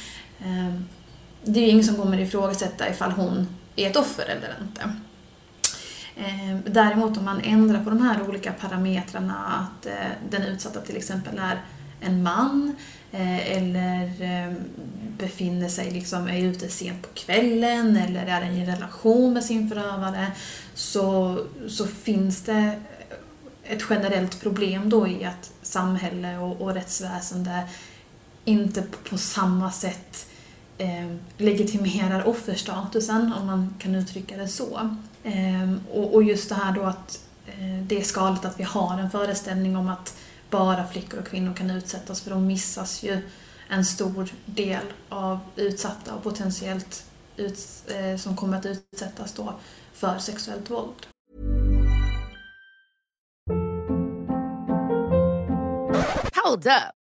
Ehm, 0.45 0.85
det 1.45 1.61
är 1.61 1.65
ju 1.65 1.71
ingen 1.71 1.85
som 1.85 1.97
kommer 1.97 2.19
ifrågasätta 2.19 2.91
ifall 2.91 3.11
hon 3.11 3.49
är 3.77 3.91
ett 3.91 3.97
offer 3.97 4.25
eller 4.25 4.57
inte. 4.63 4.91
Eh, 6.17 6.57
däremot 6.67 7.17
om 7.17 7.25
man 7.25 7.41
ändrar 7.41 7.85
på 7.85 7.91
de 7.91 8.03
här 8.03 8.29
olika 8.29 8.53
parametrarna, 8.53 9.47
att 9.47 9.87
eh, 9.87 9.93
den 10.31 10.43
utsatta 10.43 10.81
till 10.81 10.97
exempel 10.97 11.39
är 11.39 11.61
en 12.01 12.23
man 12.23 12.77
eh, 13.13 13.57
eller 13.57 14.11
befinner 15.19 15.69
sig, 15.69 15.91
liksom, 15.91 16.29
är 16.29 16.39
ute 16.39 16.69
sent 16.69 17.03
på 17.03 17.09
kvällen 17.15 17.97
eller 17.97 18.27
är 18.27 18.51
i 18.51 18.61
en 18.61 18.67
relation 18.67 19.33
med 19.33 19.45
sin 19.45 19.69
förövare, 19.69 20.33
så, 20.75 21.39
så 21.69 21.87
finns 21.87 22.43
det 22.43 22.73
ett 23.65 23.83
generellt 23.91 24.41
problem 24.41 24.91
då 24.91 25.09
i 25.09 25.25
att 25.25 25.53
samhälle 25.63 26.39
och, 26.39 26.61
och 26.61 26.75
rättsväsende 26.75 27.63
inte 28.45 28.83
på 29.11 29.19
samma 29.19 29.71
sätt 29.71 30.27
eh, 30.79 31.15
legitimerar 31.37 32.29
offerstatusen, 32.29 33.33
om 33.41 33.47
man 33.47 33.75
kan 33.79 33.95
uttrycka 33.95 34.37
det 34.37 34.49
så. 34.49 34.97
Ehm, 35.27 35.81
och, 35.93 36.23
just 36.23 36.49
det 36.49 36.55
här 36.55 36.73
då 36.73 36.83
att 36.83 37.25
eh, 37.47 37.83
det 37.83 38.01
är 38.01 38.05
skadligt 38.05 38.45
att 38.45 38.61
vi 38.61 38.65
har 38.65 38.99
en 38.99 39.11
föreställning 39.11 39.77
om 39.77 39.89
att 39.89 40.19
bara 40.51 40.87
flickor 40.87 41.21
och 41.21 41.27
kvinnor 41.27 41.55
kan 41.55 41.71
utsättas 41.71 42.21
för 42.21 42.31
då 42.31 42.39
missas 42.39 43.03
ju 43.03 43.23
en 43.69 43.85
stor 43.85 44.29
del 44.45 44.85
av 45.09 45.39
utsatta 45.57 46.15
och 46.15 46.23
potentiellt 46.23 47.05
ut, 47.37 47.59
eh, 47.87 48.17
som 48.17 48.37
kommer 48.37 48.59
att 48.59 48.67
utsättas 48.67 49.33
då 49.33 49.55
för 49.93 50.19
sexuellt 50.19 50.71
våld. 50.71 51.07
Hold 56.45 56.67
up. 56.67 57.06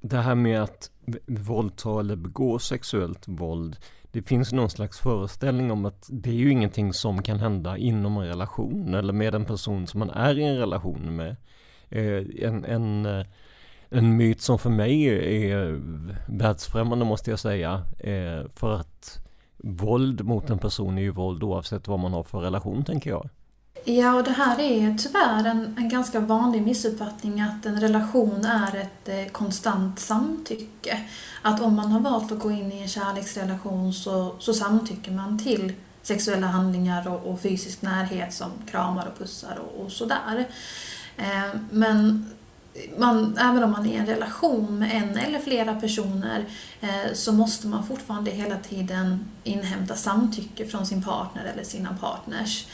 det 0.00 0.16
här 0.16 0.34
med 0.34 0.62
att 0.62 0.90
våldta 1.26 2.00
eller 2.00 2.16
begå 2.16 2.58
sexuellt 2.58 3.28
våld. 3.28 3.76
Det 4.12 4.22
finns 4.22 4.52
någon 4.52 4.70
slags 4.70 4.98
föreställning 4.98 5.70
om 5.70 5.86
att 5.86 6.08
det 6.10 6.30
är 6.30 6.34
ju 6.34 6.50
ingenting 6.50 6.92
som 6.92 7.22
kan 7.22 7.40
hända 7.40 7.76
inom 7.76 8.16
en 8.16 8.26
relation 8.26 8.94
eller 8.94 9.12
med 9.12 9.34
en 9.34 9.44
person 9.44 9.86
som 9.86 9.98
man 9.98 10.10
är 10.10 10.38
i 10.38 10.44
en 10.44 10.58
relation 10.58 11.16
med. 11.16 11.36
Eh, 11.88 12.46
en, 12.48 12.64
en, 12.64 13.06
eh, 13.06 13.26
en 13.88 14.16
myt 14.16 14.40
som 14.40 14.58
för 14.58 14.70
mig 14.70 15.06
är 15.06 15.80
världsfrämmande 16.28 17.04
måste 17.04 17.30
jag 17.30 17.38
säga. 17.38 17.82
Eh, 17.98 18.50
för 18.54 18.74
att 18.74 19.26
våld 19.56 20.24
mot 20.24 20.50
en 20.50 20.58
person 20.58 20.98
är 20.98 21.02
ju 21.02 21.10
våld 21.10 21.42
oavsett 21.42 21.88
vad 21.88 21.98
man 21.98 22.12
har 22.12 22.22
för 22.22 22.38
relation 22.38 22.84
tänker 22.84 23.10
jag. 23.10 23.28
Ja, 23.90 24.14
och 24.14 24.24
det 24.24 24.30
här 24.30 24.60
är 24.60 24.94
tyvärr 24.98 25.44
en, 25.44 25.74
en 25.78 25.88
ganska 25.88 26.20
vanlig 26.20 26.62
missuppfattning 26.62 27.40
att 27.40 27.66
en 27.66 27.80
relation 27.80 28.44
är 28.44 28.76
ett 28.76 29.08
eh, 29.08 29.32
konstant 29.32 29.98
samtycke. 29.98 31.00
Att 31.42 31.60
om 31.60 31.74
man 31.74 31.92
har 31.92 32.00
valt 32.00 32.32
att 32.32 32.38
gå 32.38 32.50
in 32.50 32.72
i 32.72 32.82
en 32.82 32.88
kärleksrelation 32.88 33.92
så, 33.92 34.34
så 34.38 34.54
samtycker 34.54 35.12
man 35.12 35.38
till 35.38 35.72
sexuella 36.02 36.46
handlingar 36.46 37.08
och, 37.08 37.32
och 37.32 37.40
fysisk 37.40 37.82
närhet 37.82 38.34
som 38.34 38.50
kramar 38.70 39.06
och 39.06 39.18
pussar 39.18 39.58
och, 39.58 39.84
och 39.84 39.92
sådär. 39.92 40.48
Eh, 41.16 41.60
men 41.70 42.26
man, 42.98 43.38
även 43.40 43.64
om 43.64 43.70
man 43.70 43.86
är 43.86 43.92
i 43.92 43.96
en 43.96 44.06
relation 44.06 44.78
med 44.78 44.96
en 44.96 45.18
eller 45.18 45.38
flera 45.38 45.74
personer 45.74 46.44
eh, 46.80 47.12
så 47.14 47.32
måste 47.32 47.66
man 47.66 47.86
fortfarande 47.86 48.30
hela 48.30 48.56
tiden 48.56 49.30
inhämta 49.44 49.94
samtycke 49.94 50.66
från 50.66 50.86
sin 50.86 51.02
partner 51.02 51.44
eller 51.44 51.64
sina 51.64 51.96
partners. 52.00 52.66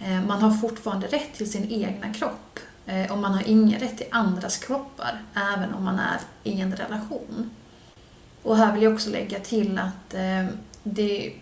Eh, 0.00 0.22
man 0.26 0.42
har 0.42 0.50
fortfarande 0.50 1.06
rätt 1.06 1.34
till 1.34 1.52
sin 1.52 1.70
egna 1.70 2.14
kropp 2.14 2.58
eh, 2.86 3.12
och 3.12 3.18
man 3.18 3.32
har 3.32 3.42
ingen 3.46 3.80
rätt 3.80 3.96
till 3.96 4.06
andras 4.10 4.56
kroppar, 4.56 5.22
även 5.34 5.74
om 5.74 5.84
man 5.84 5.98
är 5.98 6.20
i 6.44 6.60
en 6.60 6.76
relation. 6.76 7.50
Och 8.42 8.56
här 8.56 8.72
vill 8.72 8.82
jag 8.82 8.94
också 8.94 9.10
lägga 9.10 9.40
till 9.40 9.78
att 9.78 10.14
eh, 10.14 10.46
det, 10.82 11.32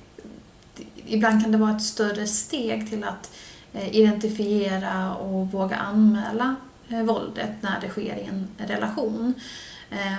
ibland 1.07 1.42
kan 1.42 1.53
det 1.53 1.59
vara 1.59 1.77
ett 1.77 1.83
större 1.83 2.27
steg 2.27 2.90
till 2.90 3.05
att 3.05 3.31
identifiera 3.73 5.14
och 5.14 5.53
våga 5.53 5.77
anmäla 5.77 6.57
våldet 6.88 7.51
när 7.61 7.81
det 7.81 7.88
sker 7.88 8.16
i 8.16 8.25
en 8.25 8.49
relation. 8.57 9.35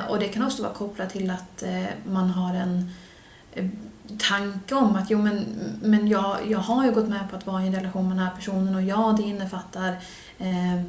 Och 0.09 0.19
det 0.19 0.27
kan 0.27 0.45
också 0.45 0.63
vara 0.63 0.73
kopplat 0.73 1.09
till 1.09 1.29
att 1.29 1.63
man 2.05 2.29
har 2.29 2.55
en 2.55 2.91
tanke 4.17 4.75
om 4.75 4.95
att 4.95 5.09
jo 5.09 5.21
men, 5.21 5.45
men 5.81 6.07
jag, 6.07 6.37
jag 6.47 6.59
har 6.59 6.85
ju 6.85 6.91
gått 6.91 7.09
med 7.09 7.29
på 7.29 7.35
att 7.35 7.47
vara 7.47 7.63
i 7.63 7.67
en 7.67 7.75
relation 7.75 8.07
med 8.07 8.17
den 8.17 8.25
här 8.25 8.35
personen 8.35 8.75
och 8.75 8.81
ja, 8.81 9.15
det 9.17 9.23
innefattar 9.23 9.97
eh, 10.39 10.81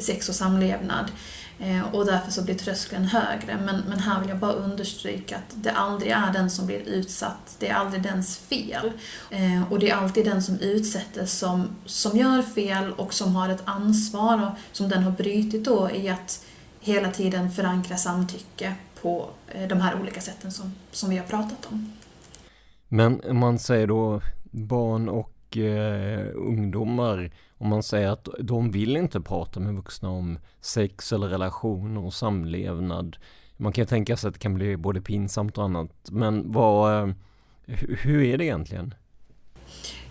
sex 0.00 0.28
och 0.28 0.34
samlevnad. 0.34 1.10
Eh, 1.58 1.94
och 1.94 2.06
därför 2.06 2.32
så 2.32 2.42
blir 2.42 2.54
tröskeln 2.54 3.04
högre. 3.04 3.58
Men, 3.64 3.82
men 3.88 3.98
här 3.98 4.20
vill 4.20 4.28
jag 4.28 4.38
bara 4.38 4.52
understryka 4.52 5.36
att 5.36 5.54
det 5.54 5.70
aldrig 5.70 6.12
är 6.12 6.32
den 6.32 6.50
som 6.50 6.66
blir 6.66 6.80
utsatt, 6.80 7.56
det 7.58 7.68
är 7.68 7.74
aldrig 7.74 8.02
dens 8.02 8.38
fel. 8.38 8.92
Eh, 9.30 9.72
och 9.72 9.78
det 9.78 9.90
är 9.90 9.94
alltid 9.94 10.24
den 10.24 10.42
som 10.42 10.58
utsätter 10.58 11.26
som, 11.26 11.68
som 11.86 12.18
gör 12.18 12.42
fel 12.42 12.92
och 12.92 13.14
som 13.14 13.36
har 13.36 13.48
ett 13.48 13.62
ansvar 13.64 14.46
och 14.46 14.76
som 14.76 14.88
den 14.88 15.02
har 15.02 15.12
brytit 15.12 15.64
då 15.64 15.90
i 15.90 16.08
att 16.08 16.44
hela 16.80 17.10
tiden 17.10 17.52
förankra 17.52 17.96
samtycke 17.96 18.74
på 19.02 19.30
eh, 19.48 19.68
de 19.68 19.80
här 19.80 20.00
olika 20.00 20.20
sätten 20.20 20.52
som, 20.52 20.74
som 20.90 21.10
vi 21.10 21.16
har 21.16 21.24
pratat 21.24 21.66
om. 21.70 21.92
Men 22.88 23.20
om 23.20 23.38
man 23.38 23.58
säger 23.58 23.86
då 23.86 24.20
barn 24.50 25.08
och 25.08 25.56
eh, 25.56 26.26
ungdomar, 26.34 27.30
om 27.58 27.68
man 27.68 27.82
säger 27.82 28.08
att 28.08 28.28
de 28.40 28.70
vill 28.70 28.96
inte 28.96 29.20
prata 29.20 29.60
med 29.60 29.74
vuxna 29.74 30.10
om 30.10 30.38
sex 30.60 31.12
eller 31.12 31.28
relationer 31.28 32.04
och 32.04 32.14
samlevnad. 32.14 33.16
Man 33.56 33.72
kan 33.72 33.82
ju 33.82 33.86
tänka 33.86 34.16
sig 34.16 34.28
att 34.28 34.34
det 34.34 34.40
kan 34.40 34.54
bli 34.54 34.76
både 34.76 35.00
pinsamt 35.00 35.58
och 35.58 35.64
annat. 35.64 36.10
Men 36.10 36.52
vad, 36.52 37.02
eh, 37.02 37.14
hur 38.02 38.22
är 38.22 38.38
det 38.38 38.44
egentligen? 38.44 38.94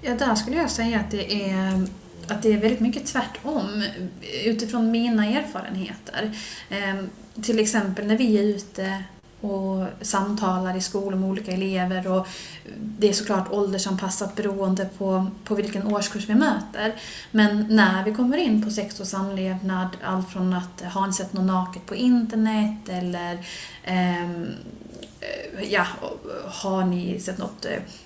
Ja, 0.01 0.15
där 0.15 0.35
skulle 0.35 0.57
jag 0.57 0.71
säga 0.71 0.99
att 0.99 1.11
det 1.11 1.51
är 1.51 1.88
att 2.27 2.41
det 2.41 2.53
är 2.53 2.57
väldigt 2.57 2.79
mycket 2.79 3.05
tvärtom 3.05 3.83
utifrån 4.45 4.91
mina 4.91 5.25
erfarenheter. 5.25 6.38
Eh, 6.69 6.95
till 7.41 7.59
exempel 7.59 8.07
när 8.07 8.17
vi 8.17 8.38
är 8.38 8.43
ute 8.43 9.03
och 9.51 9.88
samtalar 10.01 10.77
i 10.77 10.81
skolor 10.81 11.15
med 11.15 11.29
olika 11.29 11.51
elever 11.51 12.08
och 12.08 12.27
det 12.77 13.10
är 13.10 13.13
såklart 13.13 13.51
åldersanpassat 13.51 14.36
beroende 14.36 14.89
på, 14.97 15.27
på 15.43 15.55
vilken 15.55 15.88
årskurs 15.88 16.29
vi 16.29 16.36
möter. 16.36 16.95
Men 17.31 17.65
när 17.69 18.03
vi 18.03 18.13
kommer 18.13 18.38
in 18.38 18.63
på 18.63 18.69
sex 18.69 18.99
och 18.99 19.08
samlevnad, 19.08 19.88
allt 20.03 20.29
från 20.29 20.53
att 20.53 20.93
har 20.93 21.08
ni 21.08 21.13
sett 21.13 21.34
något 21.34 21.45
naket 21.45 21.86
på 21.86 21.95
internet 21.95 22.89
eller 22.89 23.45
ehm, 23.84 24.47
eh, 25.19 25.71
ja, 25.71 25.86
har 26.45 26.84
ni 26.84 27.19
sett 27.19 27.38
något, 27.38 27.65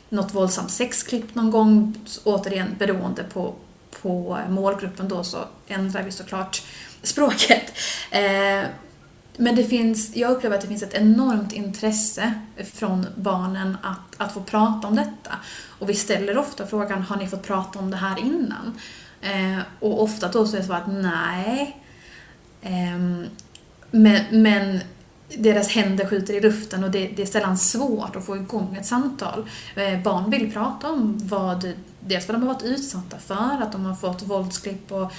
något 0.10 0.34
våldsamt 0.34 0.71
sexklipp 0.71 1.36
någon 1.36 1.52
gång? 1.52 1.95
Återigen 2.23 2.75
beroende 2.80 3.23
på, 3.23 3.54
på 4.02 4.38
målgruppen 4.49 5.08
då 5.08 5.23
så 5.23 5.38
ändrar 5.67 6.04
vi 6.04 6.12
såklart 6.12 6.63
språket. 7.04 7.73
Eh, 8.12 8.63
men 9.41 9.56
det 9.56 9.63
finns, 9.63 10.15
jag 10.15 10.32
upplever 10.32 10.56
att 10.56 10.62
det 10.62 10.67
finns 10.67 10.84
ett 10.84 10.93
enormt 10.93 11.54
intresse 11.54 12.34
från 12.73 13.06
barnen 13.15 13.78
att, 13.84 14.21
att 14.21 14.34
få 14.34 14.41
prata 14.41 14.88
om 14.88 14.95
detta. 14.95 15.32
Och 15.80 15.89
vi 15.89 15.93
ställer 15.93 16.38
ofta 16.38 16.67
frågan, 16.67 17.02
har 17.02 17.17
ni 17.17 17.28
fått 17.28 17.47
prata 17.47 17.80
om 17.80 17.91
det 17.91 17.97
här 17.97 18.19
innan? 18.19 18.80
Eh, 19.21 19.60
och 19.80 20.04
ofta 20.04 20.28
då 20.28 20.47
så 20.47 20.58
är 20.58 20.62
svaret 20.62 20.88
nej. 20.88 21.84
Eh, 22.62 23.28
men, 23.91 24.21
men 24.32 24.80
deras 25.38 25.69
händer 25.69 26.06
skjuter 26.06 26.34
i 26.34 26.41
luften 26.41 26.84
och 26.84 26.91
det, 26.91 27.08
det, 27.08 27.21
är 27.21 27.25
sällan 27.25 27.58
svårt 27.58 28.15
att 28.15 28.25
få 28.25 28.38
igång 28.38 28.78
ett 28.80 28.86
samtal. 28.86 29.49
Eh, 29.75 30.02
barn 30.02 30.30
vill 30.30 30.54
prata 30.54 30.91
om 30.91 31.19
vad 31.23 31.73
dels 31.99 32.27
vad 32.27 32.35
de 32.35 32.47
har 32.47 32.53
varit 32.53 32.63
utsatta 32.63 33.17
för, 33.17 33.62
att 33.62 33.71
de 33.71 33.85
har 33.85 33.95
fått 33.95 34.21
våldsklipp 34.21 34.91
och 34.91 35.12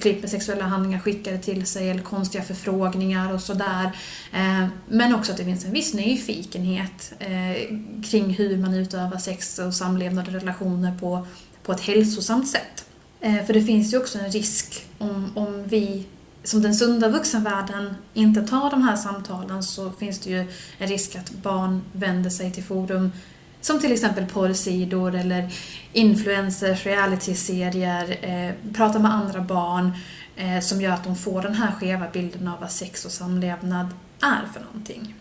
klipp 0.00 0.20
med 0.20 0.30
sexuella 0.30 0.64
handlingar 0.64 0.98
skickade 0.98 1.38
till 1.38 1.66
sig 1.66 1.90
eller 1.90 2.02
konstiga 2.02 2.44
förfrågningar 2.44 3.34
och 3.34 3.42
sådär. 3.42 3.90
Eh, 4.32 4.66
men 4.88 5.14
också 5.14 5.32
att 5.32 5.38
det 5.38 5.44
finns 5.44 5.64
en 5.64 5.72
viss 5.72 5.94
nyfikenhet 5.94 7.12
eh, 7.18 7.76
kring 8.10 8.30
hur 8.30 8.56
man 8.56 8.74
utövar 8.74 9.18
sex 9.18 9.58
och 9.58 9.74
samlevnad 9.74 10.26
och 10.26 10.32
relationer 10.32 10.98
på, 10.98 11.26
på 11.62 11.72
ett 11.72 11.80
hälsosamt 11.80 12.48
sätt. 12.48 12.84
Eh, 13.20 13.44
för 13.46 13.54
det 13.54 13.62
finns 13.62 13.92
ju 13.92 13.98
också 13.98 14.18
en 14.18 14.30
risk 14.30 14.86
om, 14.98 15.32
om 15.34 15.64
vi 15.64 16.06
som 16.44 16.62
den 16.62 16.74
sunda 16.74 17.08
vuxenvärlden 17.08 17.94
inte 18.14 18.42
tar 18.42 18.70
de 18.70 18.82
här 18.82 18.96
samtalen 18.96 19.62
så 19.62 19.90
finns 19.90 20.18
det 20.18 20.30
ju 20.30 20.46
en 20.78 20.88
risk 20.88 21.16
att 21.16 21.30
barn 21.30 21.82
vänder 21.92 22.30
sig 22.30 22.52
till 22.52 22.64
forum 22.64 23.12
som 23.60 23.80
till 23.80 23.92
exempel 23.92 24.26
porrsidor 24.26 25.14
eller 25.14 25.52
influencers, 25.92 26.86
realityserier, 26.86 28.18
eh, 28.22 28.72
prata 28.74 28.98
med 28.98 29.14
andra 29.14 29.40
barn 29.40 29.92
eh, 30.36 30.60
som 30.60 30.80
gör 30.80 30.92
att 30.92 31.04
de 31.04 31.16
får 31.16 31.42
den 31.42 31.54
här 31.54 31.72
skeva 31.72 32.06
bilden 32.12 32.48
av 32.48 32.60
vad 32.60 32.70
sex 32.70 33.04
och 33.04 33.10
samlevnad 33.10 33.86
är 34.20 34.52
för 34.52 34.60
någonting. 34.60 35.14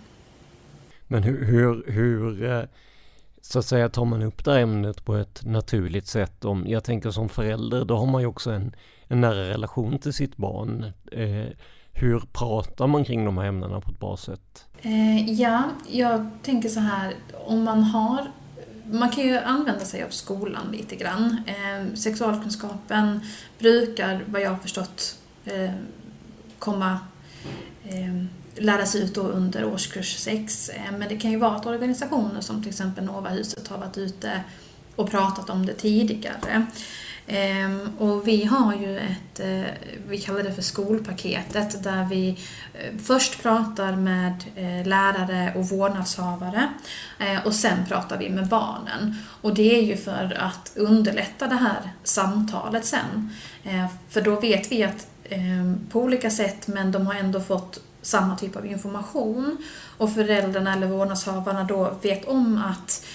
Men 1.08 1.24
hur, 1.24 1.46
hur, 1.46 1.92
hur 1.92 2.68
så 3.42 3.60
att 3.60 3.66
säga 3.66 3.90
tar 3.90 4.06
man 4.06 4.22
upp 4.22 4.46
det 4.46 4.52
här 4.52 4.60
ämnet 4.60 5.06
på 5.06 5.16
ett 5.16 5.46
naturligt 5.46 6.08
sätt? 6.08 6.46
Om, 6.46 6.68
jag 6.68 6.84
tänker 6.84 7.12
som 7.12 7.30
förälder, 7.30 7.86
då 7.86 7.98
har 7.98 8.06
man 8.06 8.22
ju 8.22 8.28
också 8.28 8.52
en, 8.52 8.76
en 9.08 9.22
nära 9.22 9.50
relation 9.50 10.00
till 10.00 10.14
sitt 10.14 10.38
barn. 10.38 10.92
Eh, 11.12 11.48
hur 12.00 12.20
pratar 12.20 12.88
man 12.88 13.06
kring 13.06 13.26
de 13.26 13.38
här 13.38 13.46
ämnena 13.46 13.82
på 13.82 13.92
ett 13.92 14.00
bra 14.00 14.18
sätt? 14.18 14.66
Eh, 14.82 15.30
ja, 15.32 15.64
jag 15.90 16.30
tänker 16.44 16.70
så 16.70 16.80
här, 16.80 17.14
om 17.46 17.64
man 17.64 17.84
har 17.84 18.32
man 18.92 19.10
kan 19.10 19.24
ju 19.24 19.38
använda 19.38 19.86
sig 19.86 20.04
av 20.04 20.10
skolan 20.10 20.72
lite 20.72 20.96
grann. 20.96 21.42
Eh, 21.48 21.96
sexualkunskapen 21.96 23.20
brukar, 23.60 24.24
vad 24.26 24.42
jag 24.42 24.50
har 24.50 24.58
förstått, 24.58 25.20
eh, 25.46 25.72
komma 26.60 27.00
eh, 27.84 28.26
läras 28.56 28.96
ut 28.96 29.16
då 29.16 29.22
under 29.22 29.66
årskurs 29.66 30.18
6. 30.18 30.70
Eh, 30.70 30.92
men 30.98 31.10
det 31.10 31.18
kan 31.18 31.32
ju 31.32 31.38
vara 31.38 31.56
att 31.56 31.66
organisationer 31.66 32.42
som 32.42 32.62
till 32.62 32.70
exempel 32.70 33.04
Novahuset 33.04 33.68
har 33.68 33.78
varit 33.78 33.98
ute 33.98 34.44
och 34.96 35.12
pratat 35.12 35.50
om 35.50 35.66
det 35.66 35.74
tidigare. 35.74 36.66
Ehm, 37.30 37.90
och 37.98 38.28
vi 38.28 38.46
har 38.46 38.76
ju 38.76 38.98
ett, 38.98 39.40
eh, 39.40 39.74
vi 40.08 40.18
kallar 40.18 40.44
det 40.44 40.54
för 40.54 40.62
skolpaketet, 40.62 41.84
där 41.84 42.06
vi 42.06 42.30
eh, 42.74 42.98
först 43.04 43.44
pratar 43.44 43.96
med 43.96 44.44
eh, 44.56 44.88
lärare 44.88 45.54
och 45.56 45.70
vårdnadshavare 45.70 46.70
och 47.46 47.54
sen 47.54 47.86
pratar 47.88 48.18
vi 48.18 48.30
med 48.30 48.48
barnen. 48.48 49.16
Och 49.42 49.54
det 49.54 49.80
är 49.80 49.82
ju 49.82 49.98
för 49.98 50.38
att 50.40 50.72
underlätta 50.76 51.48
det 51.48 51.56
här 51.56 51.92
samtalet 52.04 52.86
sen. 52.86 53.34
För 54.10 54.22
då 54.22 54.40
vet 54.40 54.72
vi 54.72 54.84
att 54.84 55.08
ehm, 55.30 55.80
på 55.92 56.02
olika 56.02 56.30
sätt, 56.30 56.68
men 56.68 56.92
de 56.92 57.08
har 57.08 57.14
ändå 57.14 57.42
fått 57.42 57.80
samma 58.02 58.36
typ 58.36 58.56
av 58.56 58.66
information. 58.66 59.58
Och 59.98 60.14
föräldrarna 60.14 60.74
eller 60.74 60.88
vårdnadshavarna 60.88 61.64
då 61.64 61.98
vet 62.02 62.26
om 62.26 62.64
att 62.66 63.06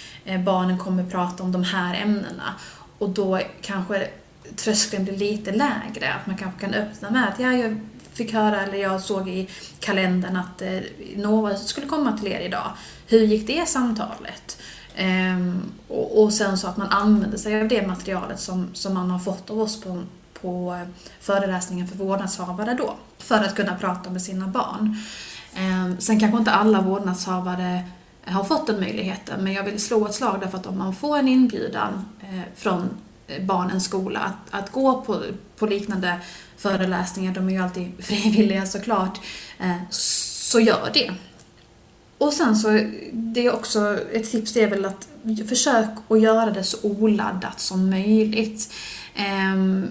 barnen 0.44 0.78
kommer 0.78 1.04
prata 1.10 1.42
om 1.42 1.52
de 1.52 1.64
här 1.64 2.02
ämnena. 2.02 2.54
Och 3.02 3.10
då 3.10 3.40
kanske 3.60 4.08
tröskeln 4.56 5.04
blir 5.04 5.16
lite 5.16 5.52
lägre. 5.52 6.14
Att 6.14 6.26
man 6.26 6.36
kanske 6.36 6.60
kan 6.60 6.74
öppna 6.74 7.10
med 7.10 7.28
att 7.28 7.40
ja, 7.40 7.52
jag 7.52 7.80
fick 8.12 8.32
höra, 8.32 8.62
eller 8.62 8.78
jag 8.78 9.00
såg 9.00 9.28
i 9.28 9.48
kalendern 9.80 10.36
att 10.36 10.62
eh, 10.62 10.78
Nova 11.16 11.56
skulle 11.56 11.86
komma 11.86 12.18
till 12.18 12.32
er 12.32 12.40
idag. 12.40 12.72
Hur 13.06 13.20
gick 13.20 13.46
det 13.46 13.68
samtalet? 13.68 14.58
Ehm, 14.96 15.62
och, 15.88 16.22
och, 16.22 16.32
sen 16.32 16.58
så 16.58 16.68
att 16.68 16.76
man 16.76 16.88
använder 16.88 17.38
sig 17.38 17.60
av 17.60 17.68
det 17.68 17.86
materialet 17.86 18.40
som, 18.40 18.68
som 18.72 18.94
man 18.94 19.10
har 19.10 19.18
fått 19.18 19.50
av 19.50 19.60
oss 19.60 19.80
på, 19.80 20.02
på 20.40 20.80
föreläsningen 21.20 21.88
för 21.88 21.96
vårdnadshavare 21.96 22.74
då. 22.74 22.94
För 23.18 23.38
att 23.38 23.54
kunna 23.54 23.76
prata 23.76 24.10
med 24.10 24.22
sina 24.22 24.46
barn. 24.46 24.96
Ehm, 25.54 26.00
sen 26.00 26.20
kanske 26.20 26.38
inte 26.38 26.50
alla 26.50 26.80
vårdnadshavare 26.80 27.84
har 28.24 28.44
fått 28.44 28.66
den 28.66 28.80
möjligheten, 28.80 29.44
men 29.44 29.52
jag 29.52 29.64
vill 29.64 29.80
slå 29.80 30.06
ett 30.06 30.14
slag 30.14 30.40
därför 30.40 30.58
att 30.58 30.66
om 30.66 30.78
man 30.78 30.94
får 30.94 31.18
en 31.18 31.28
inbjudan 31.28 32.04
eh, 32.20 32.40
från 32.56 32.90
eh, 33.26 33.42
barnens 33.42 33.84
skola 33.84 34.20
att, 34.20 34.62
att 34.62 34.72
gå 34.72 35.02
på, 35.02 35.22
på 35.56 35.66
liknande 35.66 36.16
föreläsningar, 36.56 37.34
de 37.34 37.48
är 37.48 37.52
ju 37.52 37.58
alltid 37.58 37.92
frivilliga 38.04 38.66
såklart, 38.66 39.20
eh, 39.58 39.76
så 39.90 40.60
gör 40.60 40.90
det. 40.94 41.12
Och 42.18 42.32
sen 42.32 42.56
så, 42.56 42.68
det 43.12 43.46
är 43.46 43.54
också 43.54 43.98
ett 44.12 44.30
tips 44.30 44.52
det 44.52 44.62
är 44.62 44.70
väl 44.70 44.84
att 44.84 45.08
försök 45.48 45.88
att 46.08 46.20
göra 46.20 46.50
det 46.50 46.64
så 46.64 46.78
oladdat 46.82 47.60
som 47.60 47.90
möjligt. 47.90 48.72
Ehm, 49.14 49.90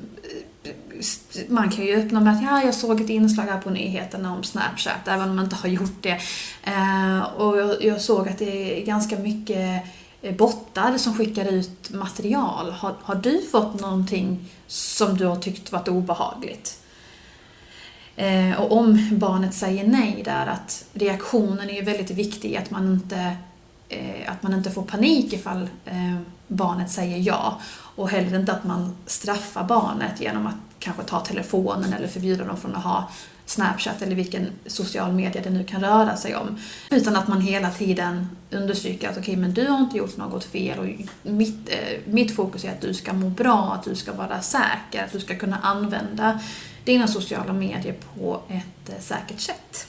man 1.47 1.69
kan 1.69 1.85
ju 1.85 1.95
öppna 1.95 2.19
med 2.19 2.33
att 2.33 2.43
ja, 2.43 2.63
jag 2.63 2.73
såg 2.73 3.01
ett 3.01 3.09
inslag 3.09 3.43
här 3.43 3.61
på 3.61 3.69
nyheterna 3.69 4.33
om 4.33 4.43
Snapchat, 4.43 5.07
även 5.07 5.29
om 5.29 5.35
man 5.35 5.45
inte 5.45 5.55
har 5.55 5.69
gjort 5.69 6.01
det. 6.01 6.19
Eh, 6.63 7.21
och 7.21 7.57
jag, 7.57 7.83
jag, 7.83 8.01
såg 8.01 8.29
att 8.29 8.37
det 8.37 8.81
är 8.81 8.85
ganska 8.85 9.19
mycket 9.19 9.83
eh, 10.21 10.35
bottar 10.35 10.97
som 10.97 11.17
skickar 11.17 11.45
ut 11.45 11.91
material. 11.91 12.71
Har, 12.71 12.95
har 13.01 13.15
du 13.15 13.41
fått 13.51 13.81
någonting 13.81 14.49
som 14.67 15.17
du 15.17 15.25
har 15.25 15.35
tyckt 15.35 15.71
varit 15.71 15.87
obehagligt? 15.87 16.81
Eh, 18.15 18.61
och 18.61 18.77
om 18.77 19.09
barnet 19.11 19.53
säger 19.53 19.87
nej 19.87 20.21
där, 20.25 20.47
att 20.47 20.85
reaktionen 20.93 21.69
är 21.69 21.73
ju 21.73 21.81
väldigt 21.81 22.11
viktig, 22.11 22.55
att 22.55 22.71
man 22.71 22.87
inte, 22.87 23.35
eh, 23.89 24.31
att 24.31 24.43
man 24.43 24.53
inte 24.53 24.71
får 24.71 24.83
panik 24.83 25.33
ifall 25.33 25.69
eh, 25.85 26.17
barnet 26.47 26.91
säger 26.91 27.17
ja. 27.17 27.59
Och 27.95 28.09
heller 28.09 28.39
inte 28.39 28.51
att 28.51 28.63
man 28.63 28.95
straffar 29.05 29.63
barnet 29.63 30.21
genom 30.21 30.47
att 30.47 30.70
kanske 30.81 31.03
ta 31.03 31.19
telefonen 31.19 31.93
eller 31.93 32.07
förbjuda 32.07 32.43
dem 32.43 32.57
från 32.57 32.75
att 32.75 32.83
ha 32.83 33.09
Snapchat 33.45 34.01
eller 34.01 34.15
vilken 34.15 34.47
social 34.65 35.13
media 35.13 35.41
det 35.41 35.49
nu 35.49 35.63
kan 35.63 35.81
röra 35.81 36.17
sig 36.17 36.35
om. 36.35 36.57
Utan 36.91 37.15
att 37.15 37.27
man 37.27 37.41
hela 37.41 37.71
tiden 37.71 38.27
understryker 38.51 39.09
att 39.09 39.17
okej, 39.17 39.21
okay, 39.21 39.37
men 39.37 39.53
du 39.53 39.67
har 39.67 39.79
inte 39.79 39.97
gjort 39.97 40.17
något 40.17 40.43
fel 40.43 40.79
och 40.79 40.85
mitt, 41.31 41.69
eh, 41.69 41.99
mitt 42.05 42.35
fokus 42.35 42.65
är 42.65 42.71
att 42.71 42.81
du 42.81 42.93
ska 42.93 43.13
må 43.13 43.29
bra, 43.29 43.73
att 43.73 43.83
du 43.83 43.95
ska 43.95 44.13
vara 44.13 44.41
säker, 44.41 45.03
att 45.05 45.11
du 45.11 45.19
ska 45.19 45.35
kunna 45.35 45.57
använda 45.57 46.39
dina 46.85 47.07
sociala 47.07 47.53
medier 47.53 47.95
på 48.15 48.41
ett 48.47 48.89
eh, 48.89 48.99
säkert 48.99 49.39
sätt. 49.39 49.87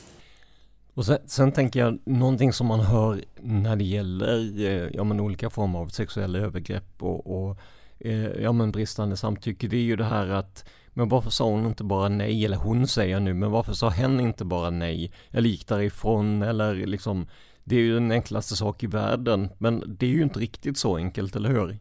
Och 0.94 1.06
sen, 1.06 1.18
sen, 1.26 1.52
tänker 1.52 1.80
jag, 1.80 1.98
någonting 2.04 2.52
som 2.52 2.66
man 2.66 2.80
hör 2.80 3.24
när 3.40 3.76
det 3.76 3.84
gäller 3.84 4.60
eh, 4.60 4.88
ja, 4.92 5.04
men 5.04 5.20
olika 5.20 5.50
former 5.50 5.78
av 5.78 5.88
sexuella 5.88 6.38
övergrepp 6.38 7.02
och, 7.02 7.26
och 7.26 7.58
eh, 7.98 8.42
ja, 8.42 8.52
men 8.52 8.72
bristande 8.72 9.16
samtycke, 9.16 9.66
det 9.66 9.76
är 9.76 9.82
ju 9.82 9.96
det 9.96 10.04
här 10.04 10.28
att 10.28 10.64
men 10.94 11.08
varför 11.08 11.30
sa 11.30 11.44
hon 11.44 11.66
inte 11.66 11.84
bara 11.84 12.08
nej? 12.08 12.44
Eller 12.44 12.56
hon 12.56 12.86
säger 12.86 13.20
nu, 13.20 13.34
men 13.34 13.50
varför 13.50 13.72
sa 13.72 13.88
hen 13.88 14.20
inte 14.20 14.44
bara 14.44 14.70
nej? 14.70 15.12
Eller 15.30 15.48
gick 15.48 15.68
därifrån? 15.68 16.42
Eller 16.42 16.74
liksom, 16.74 17.26
det 17.64 17.76
är 17.76 17.80
ju 17.80 17.94
den 17.94 18.10
enklaste 18.10 18.56
sak 18.56 18.82
i 18.82 18.86
världen. 18.86 19.48
Men 19.58 19.96
det 19.98 20.06
är 20.06 20.10
ju 20.10 20.22
inte 20.22 20.38
riktigt 20.38 20.78
så 20.78 20.96
enkelt, 20.96 21.36
eller 21.36 21.48
hur? 21.48 21.78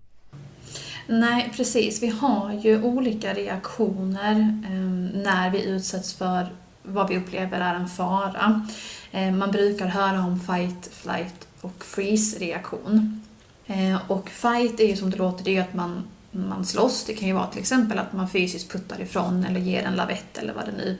Nej, 1.07 1.51
precis. 1.55 2.03
Vi 2.03 2.07
har 2.07 2.53
ju 2.63 2.83
olika 2.83 3.33
reaktioner 3.33 4.61
eh, 4.65 5.21
när 5.21 5.49
vi 5.49 5.63
utsätts 5.63 6.13
för 6.13 6.47
vad 6.83 7.09
vi 7.09 7.17
upplever 7.17 7.59
är 7.59 7.75
en 7.75 7.87
fara. 7.87 8.67
Eh, 9.11 9.31
man 9.31 9.51
brukar 9.51 9.87
höra 9.87 10.19
om 10.19 10.39
fight, 10.39 10.89
flight 10.93 11.47
och 11.61 11.85
freeze-reaktion. 11.85 13.21
Eh, 13.67 14.11
och 14.11 14.29
fight 14.29 14.79
är 14.79 14.87
ju 14.87 14.95
som 14.95 15.09
det 15.09 15.17
låter, 15.17 15.43
det 15.43 15.51
är 15.51 15.55
ju 15.55 15.59
att 15.59 15.73
man 15.73 16.03
man 16.31 16.65
slåss. 16.65 17.03
Det 17.05 17.13
kan 17.13 17.27
ju 17.27 17.33
vara 17.33 17.47
till 17.47 17.61
exempel 17.61 17.99
att 17.99 18.13
man 18.13 18.29
fysiskt 18.29 18.71
puttar 18.71 19.01
ifrån 19.01 19.45
eller 19.45 19.59
ger 19.59 19.83
en 19.83 19.95
lavett 19.95 20.37
eller 20.37 20.53
vad 20.53 20.65
det 20.65 20.71
nu 20.71 20.97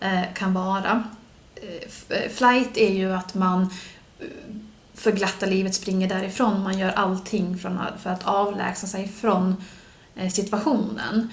eh, 0.00 0.34
kan 0.34 0.54
vara. 0.54 1.04
Eh, 1.54 2.18
eh, 2.18 2.30
flight 2.30 2.76
är 2.76 2.94
ju 2.94 3.12
att 3.12 3.34
man 3.34 3.70
för 4.94 5.12
glatta 5.12 5.46
livet 5.46 5.74
springer 5.74 6.08
därifrån. 6.08 6.62
Man 6.62 6.78
gör 6.78 6.90
allting 6.90 7.58
för 7.58 8.10
att 8.10 8.24
avlägsna 8.24 8.88
sig 8.88 9.08
från 9.08 9.64
situationen. 10.32 11.28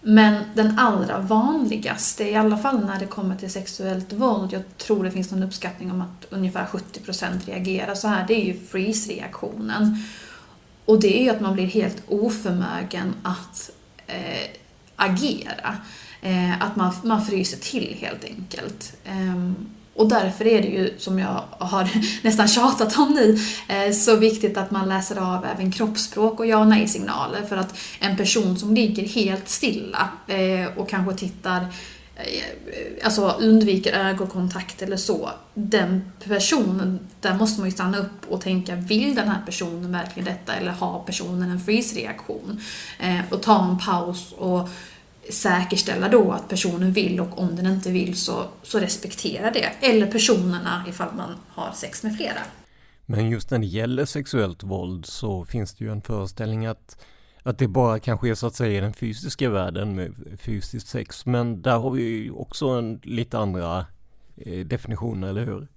Men 0.00 0.44
den 0.54 0.78
allra 0.78 1.18
vanligaste, 1.18 2.24
i 2.24 2.34
alla 2.34 2.58
fall 2.58 2.84
när 2.86 2.98
det 2.98 3.06
kommer 3.06 3.36
till 3.36 3.50
sexuellt 3.50 4.12
våld, 4.12 4.52
jag 4.52 4.62
tror 4.78 5.04
det 5.04 5.10
finns 5.10 5.30
någon 5.30 5.42
uppskattning 5.42 5.90
om 5.90 6.00
att 6.00 6.26
ungefär 6.30 6.66
70% 6.66 7.46
reagerar 7.46 7.94
så 7.94 8.08
här, 8.08 8.24
det 8.28 8.34
är 8.34 8.44
ju 8.44 8.66
freeze-reaktionen. 8.66 10.02
Och 10.84 11.00
det 11.00 11.20
är 11.20 11.22
ju 11.22 11.30
att 11.30 11.40
man 11.40 11.54
blir 11.54 11.66
helt 11.66 12.02
oförmögen 12.08 13.14
att 13.22 13.70
eh, 14.06 14.50
agera. 14.96 15.76
Eh, 16.22 16.62
att 16.62 16.76
man, 16.76 16.92
man 17.02 17.26
fryser 17.26 17.58
till 17.58 17.96
helt 18.00 18.24
enkelt. 18.24 18.96
Eh, 19.04 19.52
och 19.94 20.08
därför 20.08 20.46
är 20.46 20.62
det 20.62 20.68
ju, 20.68 20.94
som 20.98 21.18
jag 21.18 21.44
har 21.50 21.88
nästan 22.24 22.48
tjatat 22.48 22.98
om 22.98 23.12
nu, 23.12 23.38
eh, 23.68 23.92
så 23.92 24.16
viktigt 24.16 24.56
att 24.56 24.70
man 24.70 24.88
läser 24.88 25.16
av 25.16 25.44
även 25.44 25.72
kroppsspråk 25.72 26.40
och 26.40 26.46
ja 26.46 26.58
och 26.58 26.66
nej-signaler. 26.66 27.42
För 27.48 27.56
att 27.56 27.78
en 28.00 28.16
person 28.16 28.56
som 28.56 28.74
ligger 28.74 29.08
helt 29.08 29.48
stilla 29.48 30.08
eh, 30.26 30.78
och 30.78 30.88
kanske 30.88 31.14
tittar 31.14 31.60
eh, 31.60 31.66
Eh, 32.16 33.04
alltså 33.04 33.36
undviker 33.40 33.92
ögonkontakt 33.92 34.82
eller 34.82 34.96
så, 34.96 35.30
den 35.54 36.12
personen, 36.24 36.98
där 37.20 37.34
måste 37.34 37.60
man 37.60 37.68
ju 37.68 37.74
stanna 37.74 37.98
upp 37.98 38.26
och 38.28 38.40
tänka, 38.40 38.74
vill 38.74 39.14
den 39.14 39.28
här 39.28 39.42
personen 39.46 39.92
verkligen 39.92 40.24
detta 40.24 40.54
eller 40.54 40.72
har 40.72 41.02
personen 41.06 41.50
en 41.50 41.60
freeze-reaktion? 41.60 42.60
Eh, 43.00 43.20
och 43.30 43.42
ta 43.42 43.64
en 43.64 43.78
paus 43.78 44.32
och 44.32 44.68
säkerställa 45.30 46.08
då 46.08 46.32
att 46.32 46.48
personen 46.48 46.92
vill 46.92 47.20
och 47.20 47.38
om 47.38 47.56
den 47.56 47.66
inte 47.66 47.90
vill 47.90 48.16
så, 48.16 48.44
så 48.62 48.78
respektera 48.78 49.50
det. 49.50 49.70
Eller 49.80 50.06
personerna 50.06 50.84
ifall 50.88 51.14
man 51.14 51.36
har 51.48 51.72
sex 51.72 52.02
med 52.02 52.16
flera. 52.16 52.40
Men 53.06 53.30
just 53.30 53.50
när 53.50 53.58
det 53.58 53.66
gäller 53.66 54.04
sexuellt 54.04 54.62
våld 54.62 55.06
så 55.06 55.44
finns 55.44 55.74
det 55.74 55.84
ju 55.84 55.92
en 55.92 56.02
föreställning 56.02 56.66
att 56.66 57.04
att 57.44 57.58
det 57.58 57.68
bara 57.68 57.98
kanske 57.98 58.28
är 58.28 58.34
så 58.34 58.46
att 58.46 58.54
säga 58.54 58.80
den 58.80 58.94
fysiska 58.94 59.50
världen 59.50 59.94
med 59.94 60.14
fysiskt 60.40 60.88
sex. 60.88 61.26
Men 61.26 61.62
där 61.62 61.78
har 61.78 61.90
vi 61.90 62.02
ju 62.02 62.30
också 62.30 62.66
en 62.66 63.00
lite 63.02 63.38
andra 63.38 63.86
eh, 64.36 64.66
definitioner, 64.66 65.28
eller 65.28 65.46
hur? 65.46 65.68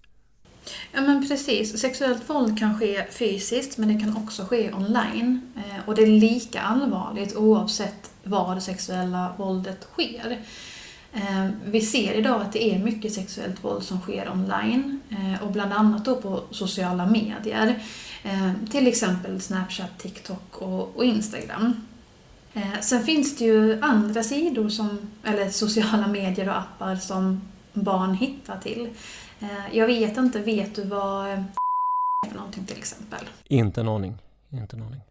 Ja 0.91 1.01
men 1.01 1.27
precis. 1.27 1.81
Sexuellt 1.81 2.29
våld 2.29 2.59
kan 2.59 2.79
ske 2.79 3.05
fysiskt 3.11 3.77
men 3.77 3.93
det 3.93 3.99
kan 3.99 4.17
också 4.17 4.45
ske 4.45 4.73
online. 4.73 5.41
Eh, 5.55 5.89
och 5.89 5.95
det 5.95 6.01
är 6.01 6.07
lika 6.07 6.61
allvarligt 6.61 7.35
oavsett 7.35 8.11
var 8.23 8.55
det 8.55 8.61
sexuella 8.61 9.33
våldet 9.37 9.87
sker. 9.93 10.37
Eh, 11.17 11.49
vi 11.65 11.81
ser 11.81 12.13
idag 12.13 12.41
att 12.41 12.53
det 12.53 12.75
är 12.75 12.79
mycket 12.79 13.13
sexuellt 13.13 13.63
våld 13.63 13.83
som 13.83 13.99
sker 13.99 14.31
online 14.31 15.01
eh, 15.09 15.43
och 15.43 15.51
bland 15.51 15.73
annat 15.73 16.05
då 16.05 16.21
på 16.21 16.43
sociala 16.51 17.05
medier. 17.05 17.83
Eh, 18.23 18.51
till 18.71 18.87
exempel 18.87 19.41
Snapchat, 19.41 19.97
TikTok 19.97 20.57
och 20.95 21.05
Instagram. 21.05 21.87
Sen 22.81 23.03
finns 23.03 23.37
det 23.37 23.45
ju 23.45 23.81
andra 23.81 24.23
sidor, 24.23 24.69
som, 24.69 24.99
eller 25.23 25.49
sociala 25.49 26.07
medier 26.07 26.49
och 26.49 26.57
appar 26.57 26.95
som 26.95 27.41
barn 27.73 28.13
hittar 28.13 28.59
till. 28.59 28.89
Jag 29.71 29.87
vet 29.87 30.17
inte, 30.17 30.39
vet 30.39 30.75
du 30.75 30.83
vad 30.83 31.27
är 31.27 31.43
för 32.27 32.35
någonting 32.35 32.65
till 32.65 32.77
exempel? 32.77 33.19
Inte 33.47 33.81
en 33.81 33.87
aning. 33.87 34.17
Inte 34.51 34.75
en 34.75 34.83
aning. 34.83 35.01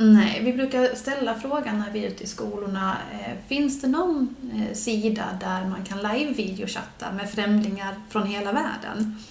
Nej, 0.00 0.40
vi 0.44 0.52
brukar 0.52 0.94
ställa 0.94 1.40
frågan 1.40 1.78
när 1.78 1.90
vi 1.90 2.04
är 2.04 2.08
ute 2.08 2.24
i 2.24 2.26
skolorna. 2.26 2.96
Eh, 3.12 3.48
finns 3.48 3.80
det 3.80 3.88
någon 3.88 4.36
eh, 4.54 4.74
sida 4.74 5.24
där 5.40 5.64
man 5.64 5.84
kan 5.84 5.98
live-videochatta 5.98 7.12
med 7.12 7.30
främlingar 7.30 7.94
från 8.08 8.26
hela 8.26 8.52
världen? 8.52 9.22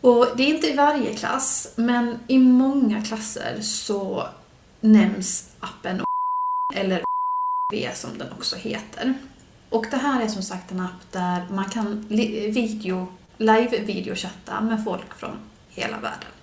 Och 0.00 0.26
det 0.36 0.42
är 0.42 0.54
inte 0.54 0.66
i 0.66 0.76
varje 0.76 1.14
klass, 1.14 1.72
men 1.76 2.18
i 2.26 2.38
många 2.38 3.02
klasser 3.02 3.58
så 3.60 4.28
nämns 4.80 5.48
appen 5.60 6.02
eller 6.74 7.02
V 7.72 7.90
som 7.94 8.18
den 8.18 8.32
också 8.32 8.56
heter. 8.56 9.14
Och 9.68 9.86
det 9.90 9.96
här 9.96 10.22
är 10.22 10.28
som 10.28 10.42
sagt 10.42 10.72
en 10.72 10.80
app 10.80 11.12
där 11.12 11.46
man 11.50 11.64
kan 11.64 12.06
video, 12.08 13.06
live-videochatta 13.38 14.60
med 14.60 14.84
folk 14.84 15.14
från 15.14 15.36
hela 15.68 15.96
världen. 15.96 16.33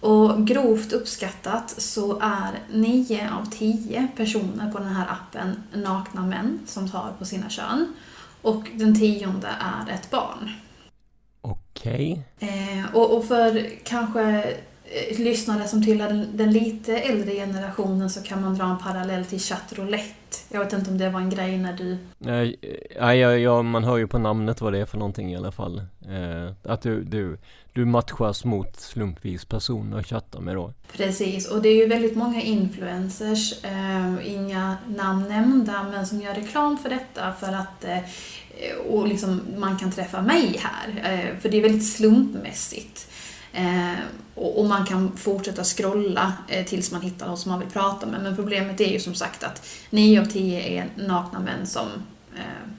Och 0.00 0.46
grovt 0.46 0.92
uppskattat 0.92 1.70
så 1.70 2.20
är 2.20 2.58
9 2.72 3.30
av 3.40 3.50
10 3.50 4.08
personer 4.16 4.72
på 4.72 4.78
den 4.78 4.88
här 4.88 5.06
appen 5.10 5.62
nakna 5.72 6.22
män 6.22 6.58
som 6.66 6.90
tar 6.90 7.12
på 7.18 7.24
sina 7.24 7.50
kön. 7.50 7.94
Och 8.42 8.62
den 8.74 9.00
tionde 9.00 9.48
är 9.48 9.94
ett 9.94 10.10
barn. 10.10 10.50
Okej. 11.40 12.24
Okay. 12.36 12.48
Eh, 12.48 12.94
och, 12.94 13.16
och, 13.16 13.24
för 13.24 13.70
kanske 13.84 14.22
eh, 14.84 15.18
lyssnare 15.18 15.68
som 15.68 15.84
tillhör 15.84 16.08
den, 16.08 16.36
den, 16.36 16.52
lite 16.52 16.96
äldre 16.96 17.32
generationen 17.34 18.10
så 18.10 18.22
kan 18.22 18.42
man 18.42 18.54
dra 18.54 18.64
en 18.64 18.78
parallell 18.78 19.24
till 19.24 19.40
chattroulette. 19.40 20.29
Jag 20.52 20.60
vet 20.60 20.72
inte 20.72 20.90
om 20.90 20.98
det 20.98 21.10
var 21.10 21.20
en 21.20 21.30
grej 21.30 21.58
när 21.58 21.72
du... 21.72 21.98
Nej, 22.18 22.56
ja, 22.96 23.14
ja, 23.14 23.36
ja, 23.36 23.62
man 23.62 23.84
hör 23.84 23.96
ju 23.96 24.06
på 24.06 24.18
namnet 24.18 24.60
vad 24.60 24.72
det 24.72 24.78
är 24.78 24.86
för 24.86 24.98
någonting 24.98 25.32
i 25.32 25.36
alla 25.36 25.52
fall. 25.52 25.78
Eh, 26.08 26.72
att 26.72 26.82
du, 26.82 27.02
du 27.02 27.38
du 27.72 27.84
matchas 27.84 28.44
mot 28.44 28.80
slumpvis 28.80 29.44
personer 29.44 29.98
och 29.98 30.06
chattar 30.06 30.40
med 30.40 30.56
då. 30.56 30.72
Precis, 30.92 31.48
och 31.48 31.62
det 31.62 31.68
är 31.68 31.76
ju 31.76 31.86
väldigt 31.86 32.16
många 32.16 32.42
influencers, 32.42 33.64
eh, 33.64 34.32
inga 34.34 34.76
namn 34.86 35.28
nämnda, 35.28 35.86
men 35.92 36.06
som 36.06 36.20
gör 36.20 36.34
reklam 36.34 36.78
för 36.78 36.90
detta 36.90 37.32
för 37.40 37.52
att 37.52 37.84
eh, 37.84 37.98
och 38.88 39.08
liksom, 39.08 39.40
man 39.56 39.78
kan 39.78 39.90
träffa 39.92 40.22
mig 40.22 40.60
här. 40.60 41.12
Eh, 41.12 41.40
för 41.40 41.48
det 41.48 41.56
är 41.56 41.62
väldigt 41.62 41.92
slumpmässigt. 41.92 43.09
Eh, 43.52 43.98
och, 44.34 44.60
och, 44.60 44.66
man 44.66 44.86
kan 44.86 45.16
fortsätta 45.16 45.64
scrolla 45.64 46.32
eh, 46.48 46.66
tills 46.66 46.92
man 46.92 47.00
hittar 47.00 47.26
någon 47.26 47.38
som 47.38 47.50
man 47.50 47.60
vill 47.60 47.68
prata 47.68 48.06
med. 48.06 48.22
Men 48.22 48.36
problemet 48.36 48.80
är 48.80 48.92
ju 48.92 49.00
som 49.00 49.14
sagt 49.14 49.44
att 49.44 49.66
9 49.90 50.20
av 50.20 50.24
10 50.24 50.60
är 50.60 50.86
nakna 50.96 51.38
män 51.40 51.66
som 51.66 51.88
eh, 52.36 52.72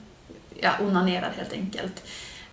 ja, 0.61 0.71
onanerar 0.81 1.31
helt 1.37 1.53
enkelt 1.53 2.03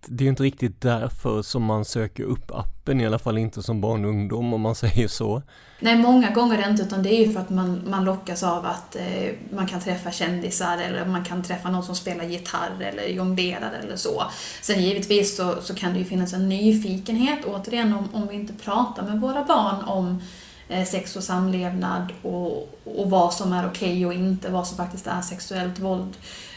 det 0.06 0.22
är 0.22 0.24
ju 0.24 0.30
inte 0.30 0.42
riktigt 0.42 0.80
därför 0.80 1.42
som 1.42 1.62
man 1.62 1.84
söker 1.84 2.22
upp 2.22 2.50
appen, 2.50 3.00
i 3.00 3.06
alla 3.06 3.18
fall 3.18 3.38
inte 3.38 3.62
som 3.62 3.80
barn 3.80 4.04
och 4.04 4.10
ungdom 4.10 4.54
om 4.54 4.60
man 4.60 4.74
säger 4.84 5.08
så. 5.08 5.42
Nej, 5.80 5.96
många 5.96 6.30
gånger 6.30 6.68
inte, 6.68 6.82
utan 6.82 7.02
det 7.02 7.14
är 7.14 7.26
ju 7.26 7.32
för 7.32 7.40
att 7.40 7.50
man, 7.50 7.82
man 7.86 8.04
lockas 8.04 8.42
av 8.42 8.66
att 8.66 8.96
eh, 8.96 9.32
man 9.52 9.66
kan 9.66 9.80
träffa 9.80 10.10
kändisar 10.10 10.78
eller 10.78 11.04
man 11.04 11.24
kan 11.24 11.42
träffa 11.42 11.70
någon 11.70 11.84
som 11.84 11.94
spelar 11.94 12.24
gitarr 12.24 12.80
eller 12.80 13.08
jonglerar 13.08 13.72
eller 13.84 13.96
så. 13.96 14.22
Sen 14.62 14.82
givetvis 14.82 15.36
så, 15.36 15.62
så 15.62 15.74
kan 15.74 15.92
det 15.92 15.98
ju 15.98 16.04
finnas 16.04 16.32
en 16.32 16.48
nyfikenhet, 16.48 17.44
återigen 17.44 17.92
om, 17.92 18.08
om 18.12 18.28
vi 18.28 18.34
inte 18.34 18.52
pratar 18.52 19.02
med 19.02 19.20
våra 19.20 19.44
barn 19.44 19.84
om 19.84 20.22
eh, 20.68 20.84
sex 20.84 21.16
och 21.16 21.24
samlevnad 21.24 22.12
och, 22.22 22.78
och 22.84 23.10
vad 23.10 23.34
som 23.34 23.52
är 23.52 23.66
okej 23.66 23.90
okay 23.90 24.06
och 24.06 24.12
inte, 24.12 24.50
vad 24.50 24.66
som 24.66 24.76
faktiskt 24.76 25.06
är 25.06 25.20
sexuellt 25.20 25.78
våld, 25.78 26.16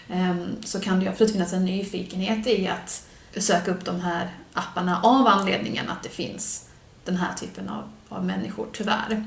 ehm, 0.10 0.56
så 0.64 0.80
kan 0.80 1.00
det 1.00 1.06
ju 1.06 1.12
absolut 1.12 1.32
finnas 1.32 1.54
en 1.54 1.66
nyfikenhet 1.66 2.48
i 2.48 2.68
att 2.68 3.08
söka 3.40 3.72
upp 3.72 3.86
de 3.86 4.02
här 4.02 4.30
apparna 4.54 5.02
av 5.04 5.28
anledningen 5.28 5.90
att 5.90 6.04
det 6.04 6.10
finns 6.10 6.70
den 7.06 7.16
här 7.16 7.34
typen 7.34 7.70
av, 7.70 7.84
av 8.10 8.26
människor, 8.26 8.68
tyvärr. 8.74 9.26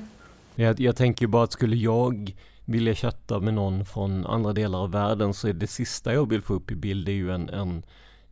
Jag, 0.55 0.81
jag 0.81 0.97
tänker 0.97 1.27
bara 1.27 1.45
att 1.45 1.53
skulle 1.53 1.77
jag 1.77 2.35
vilja 2.65 2.95
chatta 2.95 3.41
med 3.41 3.55
någon 3.55 3.85
från 3.85 4.27
andra 4.27 4.53
delar 4.53 4.79
av 4.79 4.91
världen 4.91 5.35
så 5.35 5.49
är 5.49 5.53
det 5.53 5.67
sista 5.67 6.15
jag 6.15 6.29
vill 6.29 6.43
få 6.43 6.55
upp 6.55 6.71
i 6.71 6.75
bild 6.75 7.09
är 7.09 7.13
ju 7.13 7.31
en, 7.31 7.49
en 7.49 7.83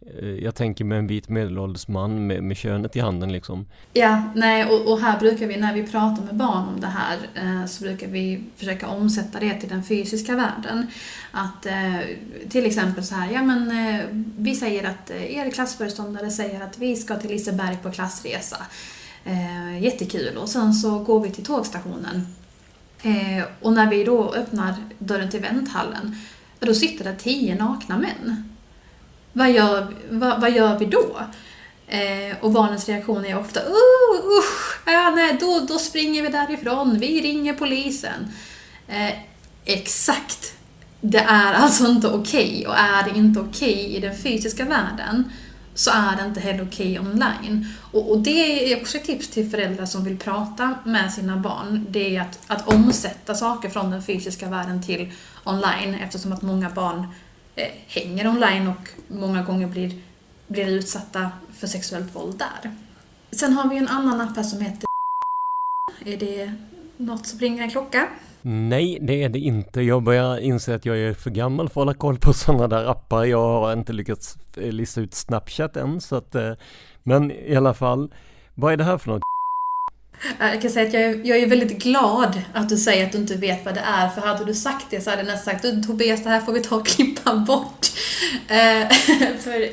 Eh, 0.07 0.29
jag 0.29 0.55
tänker 0.55 0.85
med 0.85 0.99
en 0.99 1.07
vit 1.07 1.29
medelålders 1.29 1.89
man 1.89 2.27
med, 2.27 2.43
med 2.43 2.57
könet 2.57 2.97
i 2.97 3.01
handen 3.01 3.33
liksom. 3.33 3.67
Ja, 3.93 4.23
nej 4.35 4.67
och, 4.67 4.93
och, 4.93 5.01
här 5.01 5.19
brukar 5.19 5.47
vi 5.47 5.57
när 5.57 5.75
vi 5.75 5.87
pratar 5.87 6.25
med 6.25 6.35
barn 6.35 6.69
om 6.69 6.81
det 6.81 6.87
här 6.87 7.19
eh, 7.35 7.67
så 7.67 7.85
brukar 7.85 8.07
vi 8.07 8.45
försöka 8.57 8.89
omsätta 8.89 9.41
det 9.41 9.55
till 9.55 9.69
den 9.69 9.85
fysiska 9.85 10.37
världen. 10.37 10.87
Att 11.31 11.67
eh, 11.67 11.97
till 12.49 12.67
exempel 12.67 13.05
så 13.05 13.15
här, 13.15 13.33
ja 13.33 13.43
men 13.43 13.71
eh, 13.71 14.05
vi 14.39 14.55
säger 14.55 14.91
att 14.91 15.11
eh, 15.11 15.37
er 15.37 15.51
klassföreståndare 15.51 16.31
säger 16.31 16.61
att 16.61 16.79
vi 16.79 16.97
ska 16.97 17.17
till 17.17 17.31
Liseberg 17.31 17.77
på 17.83 17.91
klassresa. 17.91 18.67
Eh, 19.25 19.83
jättekul 19.83 20.37
och 20.37 20.49
sen 20.49 20.75
så 20.75 20.99
går 20.99 21.21
vi 21.21 21.31
till 21.31 21.45
tågstationen 21.45 22.27
eh, 23.03 23.45
och 23.61 23.73
när 23.73 23.91
vi 23.91 24.05
då 24.05 24.35
öppnar 24.35 24.75
dörren 24.99 25.31
till 25.31 25.41
vänthallen, 25.41 26.17
då 26.59 26.75
sitter 26.75 27.05
det 27.05 27.15
tio 27.15 27.55
nakna 27.55 27.99
män 27.99 28.52
vad 29.33 29.51
gör, 29.51 29.87
vad, 30.11 30.41
vad 30.41 30.53
gör 30.53 30.79
vi 30.79 30.87
då? 30.87 31.21
Eh, 31.87 32.37
och 32.41 32.51
barnens 32.51 32.89
reaktion 32.89 33.25
är 33.25 33.39
ofta 33.39 33.61
uh, 33.61 33.67
uh, 33.67 34.93
ja, 34.93 35.11
nej, 35.11 35.37
då, 35.41 35.61
då 35.69 35.79
springer 35.79 36.23
vi 36.23 36.29
därifrån, 36.29 36.99
vi 36.99 37.21
ringer 37.21 37.53
polisen. 37.55 38.33
Eh, 38.89 39.13
exakt. 39.65 40.55
Det 41.01 41.19
är 41.19 41.53
alltså 41.53 41.87
inte 41.87 42.09
okej 42.09 42.51
okay. 42.51 42.67
och 42.67 42.79
är 42.79 43.03
det 43.03 43.19
inte 43.19 43.41
okej 43.41 43.73
okay 43.73 43.97
i 43.97 44.01
den 44.01 44.17
fysiska 44.17 44.65
världen 44.65 45.33
så 45.75 45.91
är 45.91 46.17
det 46.17 46.25
inte 46.25 46.41
heller 46.41 46.65
okej 46.65 47.01
okay 47.01 47.11
online. 47.11 47.67
Och, 47.93 48.11
och, 48.11 48.19
det 48.19 48.73
är 48.73 48.81
också 48.81 48.99
ett 48.99 49.05
tips 49.05 49.29
till 49.29 49.51
föräldrar 49.51 49.87
som 49.87 50.05
vill 50.05 50.19
prata 50.19 50.75
med 50.85 51.13
sina 51.13 51.37
barn. 51.37 51.87
Det 51.91 52.17
är 52.17 52.21
att, 52.21 52.39
att 52.47 52.69
omsätta 52.69 53.35
saker 53.35 53.71
från 53.71 53.91
den 53.91 54.03
fysiska 54.03 54.49
världen 54.49 54.83
till 54.83 55.13
online 55.45 55.95
eftersom 55.95 56.33
att 56.33 56.43
många 56.43 56.71
barn 56.71 57.07
Eh, 57.55 57.69
hänger 57.87 58.29
online 58.29 58.69
och 58.69 58.89
många 59.09 59.43
gånger 59.43 59.67
blir, 59.67 59.93
blir 60.47 60.67
utsatta 60.67 61.31
för 61.53 61.67
sexuellt 61.67 62.17
våld 62.17 62.39
där. 62.39 62.71
Sen 63.31 63.53
har 63.53 63.71
vi 63.71 63.77
en 63.77 63.89
annan 63.89 64.21
app 64.21 64.37
här 64.37 64.43
som 64.43 64.61
heter 64.61 64.87
Är 66.05 66.17
det 66.17 66.53
något 66.97 67.27
som 67.27 67.39
ringer 67.39 67.63
en 67.63 67.71
klocka? 67.71 68.09
Nej, 68.43 68.99
det 69.01 69.23
är 69.23 69.29
det 69.29 69.39
inte. 69.39 69.83
Jag 69.83 70.03
börjar 70.03 70.39
inse 70.39 70.75
att 70.75 70.87
jag 70.87 70.99
är 70.99 71.15
för 71.15 71.31
gammal 71.31 71.69
för 71.69 71.73
att 71.73 71.75
hålla 71.75 71.95
koll 71.95 72.19
på 72.19 72.33
sådana 72.33 72.69
där 72.69 72.85
appar. 72.85 73.25
Jag 73.25 73.39
har 73.39 73.73
inte 73.73 73.93
lyckats 73.93 74.37
eh, 74.57 74.73
lista 74.73 75.01
ut 75.01 75.15
Snapchat 75.15 75.77
än, 75.77 76.01
så 76.01 76.17
att, 76.17 76.35
eh, 76.35 76.53
men 77.03 77.31
i 77.31 77.57
alla 77.57 77.75
fall. 77.75 78.15
Vad 78.55 78.73
är 78.73 78.77
det 78.77 78.85
här 78.85 78.99
för 78.99 79.11
något? 79.11 79.23
Eh, 80.41 80.51
jag 80.51 80.63
kan 80.63 80.71
säga 80.71 80.87
att 80.89 80.95
jag 80.95 81.03
är, 81.03 81.21
jag 81.25 81.39
är 81.39 81.47
väldigt 81.47 81.83
glad 81.83 82.43
att 82.53 82.69
du 82.69 82.77
säger 82.77 83.07
att 83.07 83.13
du 83.13 83.19
inte 83.19 83.35
vet 83.35 83.65
vad 83.65 83.75
det 83.75 83.81
är, 83.81 84.09
för 84.09 84.21
hade 84.21 84.45
du 84.45 84.55
sagt 84.55 84.87
det 84.91 85.01
så 85.01 85.11
hade 85.11 85.23
jag 85.23 85.27
nästan 85.27 85.55
sagt 85.55 85.63
du 85.63 85.83
Tobias, 85.83 86.23
det 86.23 86.31
här 86.31 86.41
får 86.41 86.53
vi 86.53 86.61
ta 86.61 86.77
och 86.77 86.87
klippa 86.97 87.35
bort. 87.37 87.87
Eh, 88.49 88.89
för 89.39 89.71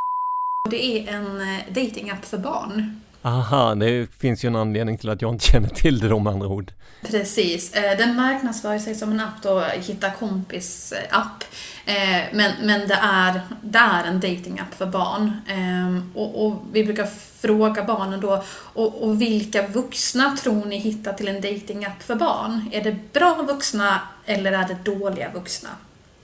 det 0.69 0.85
är 0.85 1.13
en 1.13 1.41
eh, 1.41 1.73
datingapp 1.73 2.25
för 2.25 2.37
barn. 2.37 3.01
Aha, 3.21 3.75
det 3.75 4.07
finns 4.17 4.45
ju 4.45 4.47
en 4.47 4.55
anledning 4.55 4.97
till 4.97 5.09
att 5.09 5.21
jag 5.21 5.33
inte 5.33 5.45
känner 5.45 5.69
till 5.69 5.99
det 5.99 6.07
då 6.07 6.19
med 6.19 6.33
andra 6.33 6.47
ord. 6.47 6.71
Precis. 7.01 7.73
Eh, 7.73 7.97
den 7.97 8.15
marknadsför 8.15 8.79
sig 8.79 8.95
som 8.95 9.11
en 9.11 9.19
app 9.19 9.41
då, 9.41 9.59
Hitta 9.61 10.11
kompis-app. 10.11 11.43
Eh, 11.85 12.19
eh, 12.19 12.25
men, 12.33 12.51
men 12.63 12.87
det, 12.87 12.99
är, 13.01 13.41
det 13.61 13.79
är 13.79 14.03
en 14.03 14.19
datingapp 14.19 14.73
för 14.73 14.85
barn. 14.85 15.31
Ehm, 15.47 16.11
och, 16.15 16.45
och, 16.45 16.55
vi 16.71 16.83
brukar 16.83 17.05
fråga 17.39 17.83
barnen 17.83 18.19
då, 18.19 18.43
och, 18.53 19.03
och 19.03 19.21
vilka 19.21 19.67
vuxna 19.67 20.37
tror 20.37 20.65
ni 20.65 20.77
hittar 20.77 21.13
till 21.13 21.27
en 21.27 21.41
datingapp 21.41 22.03
för 22.03 22.15
barn? 22.15 22.69
Är 22.71 22.83
det 22.83 23.13
bra 23.13 23.45
vuxna 23.47 24.01
eller 24.25 24.51
är 24.51 24.67
det 24.67 24.91
dåliga 24.91 25.31
vuxna? 25.33 25.69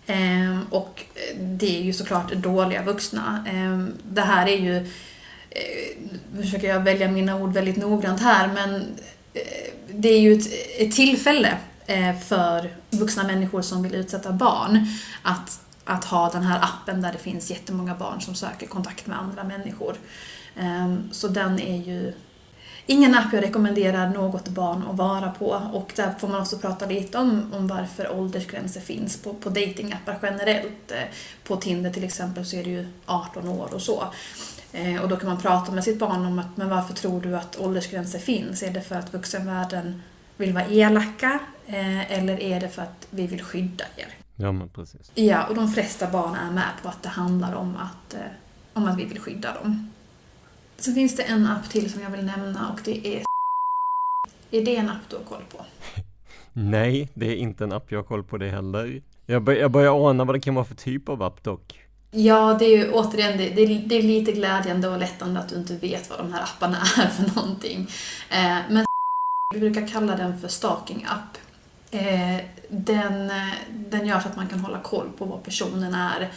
Ehm, 0.05 0.65
och 0.69 1.03
det 1.39 1.79
är 1.79 1.83
ju 1.83 1.93
såklart 1.93 2.31
dåliga 2.31 2.83
vuxna. 2.83 3.45
Ehm, 3.47 3.93
det 4.03 4.21
här 4.21 4.47
är 4.47 4.57
ju 4.57 4.89
Eh, 5.55 5.97
nu 6.33 6.43
försöker 6.43 6.67
jag 6.67 6.79
välja 6.79 7.11
mina 7.11 7.35
ord 7.35 7.53
väldigt 7.53 7.77
noggrant 7.77 8.21
här, 8.21 8.47
men 8.47 8.75
eh, 9.33 9.73
det 9.87 10.09
är 10.09 10.19
ju 10.19 10.33
ett, 10.33 10.47
ett 10.77 10.95
tillfälle 10.95 11.57
eh, 11.85 12.17
för 12.19 12.75
vuxna 12.89 13.23
människor 13.23 13.61
som 13.61 13.83
vill 13.83 13.95
utsätta 13.95 14.31
barn 14.31 14.87
att, 15.21 15.59
att 15.83 16.05
ha 16.05 16.29
den 16.29 16.43
här 16.43 16.59
appen 16.63 17.01
där 17.01 17.11
det 17.11 17.17
finns 17.17 17.49
jättemånga 17.49 17.95
barn 17.95 18.21
som 18.21 18.35
söker 18.35 18.67
kontakt 18.67 19.07
med 19.07 19.19
andra 19.19 19.43
människor. 19.43 19.95
Ehm, 20.55 21.09
så 21.11 21.27
den 21.27 21.59
är 21.59 21.77
ju 21.77 22.13
ingen 22.85 23.15
app 23.15 23.33
jag 23.33 23.43
rekommenderar 23.43 24.09
något 24.09 24.47
barn 24.47 24.83
att 24.89 24.97
vara 24.97 25.31
på 25.31 25.61
och 25.73 25.91
där 25.95 26.13
får 26.19 26.27
man 26.27 26.41
också 26.41 26.57
prata 26.57 26.85
lite 26.85 27.17
om, 27.17 27.53
om 27.53 27.67
varför 27.67 28.11
åldersgränser 28.11 28.81
finns 28.81 29.17
på, 29.17 29.33
på 29.33 29.49
datingappar 29.49 30.19
generellt. 30.21 30.91
På 31.43 31.55
Tinder 31.55 31.89
till 31.89 32.03
exempel 32.03 32.45
så 32.45 32.55
är 32.55 32.63
det 32.63 32.69
ju 32.69 32.87
18 33.05 33.47
år 33.47 33.73
och 33.73 33.81
så. 33.81 34.03
Eh, 34.75 35.01
och 35.01 35.09
då 35.09 35.15
kan 35.15 35.29
man 35.29 35.41
prata 35.41 35.71
med 35.71 35.83
sitt 35.83 35.99
barn 35.99 36.25
om 36.25 36.39
att 36.39 36.57
men 36.57 36.69
varför 36.69 36.93
tror 36.93 37.21
du 37.21 37.35
att 37.35 37.59
åldersgränser 37.59 38.19
finns? 38.19 38.63
Är 38.63 38.71
det 38.71 38.81
för 38.81 38.95
att 38.95 39.13
vuxenvärlden 39.13 40.01
vill 40.37 40.53
vara 40.53 40.65
elaka 40.65 41.39
eh, 41.65 42.11
eller 42.11 42.39
är 42.39 42.59
det 42.59 42.69
för 42.69 42.81
att 42.81 43.07
vi 43.09 43.27
vill 43.27 43.43
skydda 43.43 43.85
er? 43.95 44.07
Ja, 44.35 44.51
men 44.51 44.69
precis. 44.69 45.11
Ja, 45.15 45.47
och 45.47 45.55
de 45.55 45.67
flesta 45.67 46.11
barn 46.11 46.35
är 46.35 46.51
med 46.51 46.69
på 46.83 46.89
att 46.89 47.03
det 47.03 47.09
handlar 47.09 47.55
om 47.55 47.75
att, 47.75 48.13
eh, 48.13 48.19
om 48.73 48.85
att 48.85 48.99
vi 48.99 49.05
vill 49.05 49.19
skydda 49.19 49.53
dem. 49.53 49.91
Så 50.77 50.93
finns 50.93 51.15
det 51.15 51.23
en 51.23 51.47
app 51.47 51.69
till 51.69 51.91
som 51.91 52.01
jag 52.01 52.09
vill 52.09 52.25
nämna 52.25 52.71
och 52.73 52.79
det 52.83 53.07
är 53.07 53.23
Är 54.51 54.65
det 54.65 54.75
en 54.75 54.89
app 54.89 55.09
du 55.09 55.15
har 55.15 55.23
koll 55.23 55.43
på? 55.51 55.65
Nej, 56.53 57.09
det 57.13 57.25
är 57.25 57.35
inte 57.35 57.63
en 57.63 57.71
app 57.71 57.91
jag 57.91 57.99
har 57.99 58.03
koll 58.03 58.23
på 58.23 58.37
det 58.37 58.49
heller. 58.49 59.01
Jag, 59.25 59.43
bör, 59.43 59.53
jag 59.53 59.71
börjar 59.71 60.09
ana 60.09 60.23
vad 60.23 60.35
det 60.35 60.39
kan 60.39 60.55
vara 60.55 60.65
för 60.65 60.75
typ 60.75 61.09
av 61.09 61.23
app 61.23 61.43
dock. 61.43 61.84
Ja, 62.17 62.55
det 62.59 62.65
är 62.65 62.77
ju 62.77 62.91
återigen, 62.91 63.37
det, 63.37 63.49
det, 63.49 63.65
det, 63.65 63.95
är 63.95 64.03
lite 64.03 64.31
glädjande 64.31 64.87
och 64.87 64.97
lättande 64.97 65.39
att 65.39 65.49
du 65.49 65.55
inte 65.55 65.75
vet 65.75 66.09
vad 66.09 66.19
de 66.19 66.33
här 66.33 66.43
apparna 66.43 66.77
är 66.97 67.07
för 67.07 67.35
någonting. 67.35 67.87
Eh, 68.29 68.57
men 68.69 68.85
vi 69.53 69.59
brukar 69.59 69.87
kalla 69.87 70.15
den 70.15 70.39
för 70.39 70.47
stalking-app. 70.47 71.37
Eh, 71.91 72.45
den, 72.69 73.31
den 73.69 74.07
gör 74.07 74.19
så 74.19 74.27
att 74.27 74.35
man 74.35 74.47
kan 74.47 74.59
hålla 74.59 74.79
koll 74.79 75.09
på 75.17 75.25
vad 75.25 75.43
personen 75.43 75.93
är 75.93 76.31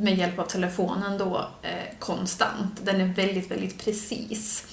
med 0.00 0.18
hjälp 0.18 0.38
av 0.38 0.44
telefonen 0.44 1.18
då 1.18 1.46
eh, 1.62 1.98
konstant. 1.98 2.80
Den 2.82 3.00
är 3.00 3.06
väldigt, 3.14 3.50
väldigt 3.50 3.84
precis. 3.84 4.66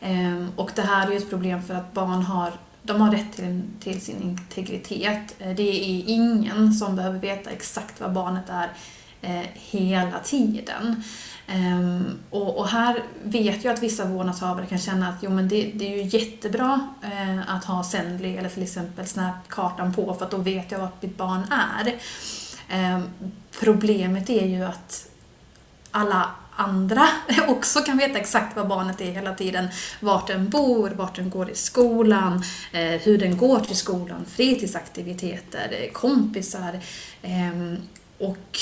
Ehm, 0.00 0.52
och 0.56 0.70
det 0.74 0.82
här 0.82 1.06
är 1.06 1.10
ju 1.10 1.16
ett 1.16 1.30
problem 1.30 1.62
för 1.62 1.74
att 1.74 1.92
barn 1.92 2.22
har 2.22 2.52
de 2.82 3.00
har 3.00 3.10
rätt 3.10 3.32
till, 3.32 3.62
till 3.80 4.00
sin 4.00 4.22
integritet. 4.22 5.34
Eh, 5.38 5.50
det 5.50 5.62
är 5.62 6.04
ingen 6.06 6.74
som 6.74 6.96
behöver 6.96 7.18
veta 7.18 7.50
exakt 7.50 8.00
vad 8.00 8.12
barnet 8.12 8.48
är 8.48 8.70
eh, 9.22 9.46
hela 9.54 10.18
tiden. 10.18 11.02
Um, 11.48 12.18
och, 12.30 12.58
och, 12.58 12.68
här 12.68 13.02
vet 13.22 13.64
jag 13.64 13.74
att 13.74 13.82
vissa 13.82 14.04
vårdnadshavare 14.04 14.66
kan 14.66 14.78
känna 14.78 15.08
att 15.08 15.16
jo, 15.20 15.30
men 15.30 15.48
det, 15.48 15.70
det 15.74 15.92
är 15.92 16.04
ju 16.04 16.18
jättebra 16.18 16.88
eh, 17.02 17.54
att 17.54 17.64
ha 17.64 17.84
Sendly 17.84 18.36
eller 18.36 18.48
till 18.48 18.62
exempel 18.62 19.06
Snapkartan 19.06 19.94
på 19.94 20.14
för 20.14 20.24
att 20.24 20.30
då 20.30 20.36
vet 20.36 20.70
jag 20.70 20.78
vart 20.78 21.02
mitt 21.02 21.16
barn 21.16 21.42
är. 21.50 21.94
Um, 22.94 23.10
problemet 23.60 24.30
är 24.30 24.46
ju 24.46 24.64
att 24.64 25.08
alla 25.90 26.30
andra 26.56 27.08
också 27.48 27.80
kan 27.80 27.98
veta 27.98 28.18
exakt 28.18 28.56
var 28.56 28.64
barnet 28.64 29.00
är 29.00 29.12
hela 29.12 29.34
tiden. 29.34 29.68
Vart 30.00 30.26
den 30.26 30.48
bor, 30.48 30.90
vart 30.90 31.16
den 31.16 31.30
går 31.30 31.50
i 31.50 31.54
skolan, 31.54 32.44
eh, 32.72 33.00
hur 33.00 33.18
den 33.18 33.36
går 33.36 33.60
till 33.60 33.76
skolan, 33.76 34.24
fritidsaktiviteter, 34.24 35.68
eh, 35.70 35.92
kompisar. 35.92 36.80
Eh, 37.22 37.74
och 38.18 38.58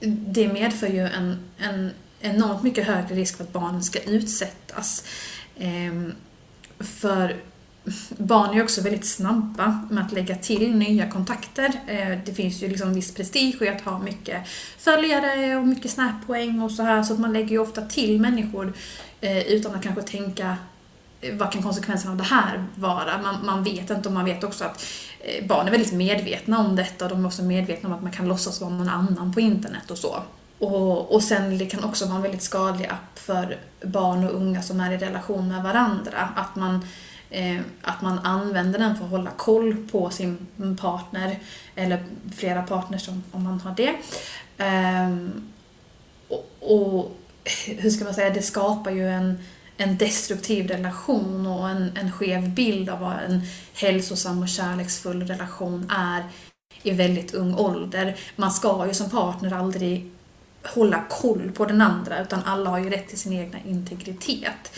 det 0.00 0.52
medför 0.52 0.86
ju 0.86 1.00
en, 1.00 1.38
en 1.58 1.90
enormt 2.20 2.62
mycket 2.62 2.86
högre 2.86 3.14
risk 3.14 3.36
för 3.36 3.44
att 3.44 3.52
barnen 3.52 3.82
ska 3.82 4.00
utsättas. 4.00 5.04
Ehm, 5.58 6.12
för 6.78 7.36
barn 8.18 8.58
är 8.58 8.62
också 8.62 8.80
väldigt 8.80 9.04
snabba 9.04 9.88
med 9.90 10.04
att 10.04 10.12
lägga 10.12 10.34
till 10.34 10.74
nya 10.74 11.10
kontakter. 11.10 11.72
Eh, 11.86 12.18
det 12.26 12.34
finns 12.34 12.62
ju 12.62 12.68
liksom 12.68 12.94
viss 12.94 13.14
prestige 13.14 13.62
i 13.62 13.68
att 13.68 13.80
ha 13.80 13.98
mycket 13.98 14.48
följare 14.78 15.56
och 15.56 15.66
mycket 15.66 15.90
snappoäng 15.90 16.62
och 16.62 16.70
så 16.70 16.82
här 16.82 17.02
så 17.02 17.12
att 17.12 17.20
man 17.20 17.32
lägger 17.32 17.50
ju 17.50 17.58
ofta 17.58 17.82
till 17.82 18.20
människor 18.20 18.72
eh, 19.20 19.38
utan 19.38 19.74
att 19.74 19.82
kanske 19.82 20.02
tänka 20.02 20.56
vad 21.32 21.52
kan 21.52 21.62
konsekvenserna 21.62 22.10
av 22.12 22.16
det 22.16 22.24
här 22.24 22.64
vara? 22.74 23.22
Man, 23.22 23.46
man 23.46 23.64
vet 23.64 23.90
inte 23.90 24.08
och 24.08 24.14
man 24.14 24.24
vet 24.24 24.44
också 24.44 24.64
att 24.64 24.84
eh, 25.20 25.46
barn 25.46 25.66
är 25.66 25.70
väldigt 25.70 25.92
medvetna 25.92 26.58
om 26.58 26.76
detta 26.76 27.04
och 27.04 27.10
de 27.10 27.24
är 27.24 27.26
också 27.26 27.42
medvetna 27.42 27.88
om 27.88 27.94
att 27.94 28.02
man 28.02 28.12
kan 28.12 28.28
låtsas 28.28 28.60
vara 28.60 28.70
någon 28.70 28.88
annan 28.88 29.34
på 29.34 29.40
internet 29.40 29.90
och 29.90 29.98
så. 29.98 30.22
Och, 30.58 31.14
och 31.14 31.22
sen 31.22 31.58
det 31.58 31.66
kan 31.66 31.84
också 31.84 32.06
vara 32.06 32.16
en 32.16 32.22
väldigt 32.22 32.42
skadlig 32.42 32.86
app 32.86 33.18
för 33.18 33.58
barn 33.82 34.24
och 34.24 34.34
unga 34.34 34.62
som 34.62 34.80
är 34.80 34.92
i 34.92 34.98
relation 34.98 35.48
med 35.48 35.62
varandra. 35.62 36.28
Att 36.36 36.56
man, 36.56 36.86
eh, 37.30 37.60
att 37.82 38.02
man 38.02 38.18
använder 38.18 38.78
den 38.78 38.96
för 38.96 39.04
att 39.04 39.10
hålla 39.10 39.30
koll 39.30 39.76
på 39.92 40.10
sin 40.10 40.46
partner, 40.80 41.38
eller 41.74 42.04
flera 42.36 42.62
partners 42.62 43.08
om, 43.08 43.24
om 43.32 43.42
man 43.42 43.60
har 43.60 43.74
det. 43.76 43.94
Eh, 44.64 45.16
och, 46.28 46.48
och 46.60 47.16
hur 47.66 47.90
ska 47.90 48.04
man 48.04 48.14
säga, 48.14 48.30
det 48.30 48.42
skapar 48.42 48.90
ju 48.90 49.08
en 49.08 49.38
en 49.78 49.96
destruktiv 49.96 50.68
relation 50.68 51.46
och 51.46 51.68
en, 51.68 51.96
en 51.96 52.12
skev 52.12 52.50
bild 52.50 52.90
av 52.90 53.00
vad 53.00 53.12
en 53.12 53.42
hälsosam 53.74 54.42
och 54.42 54.48
kärleksfull 54.48 55.26
relation 55.26 55.90
är 55.90 56.22
i 56.82 56.90
väldigt 56.90 57.34
ung 57.34 57.54
ålder. 57.54 58.16
Man 58.36 58.50
ska 58.50 58.86
ju 58.86 58.94
som 58.94 59.10
partner 59.10 59.52
aldrig 59.52 60.10
hålla 60.74 61.04
koll 61.08 61.52
på 61.54 61.64
den 61.64 61.80
andra 61.80 62.22
utan 62.22 62.42
alla 62.44 62.70
har 62.70 62.78
ju 62.78 62.90
rätt 62.90 63.08
till 63.08 63.18
sin 63.18 63.32
egna 63.32 63.58
integritet. 63.66 64.72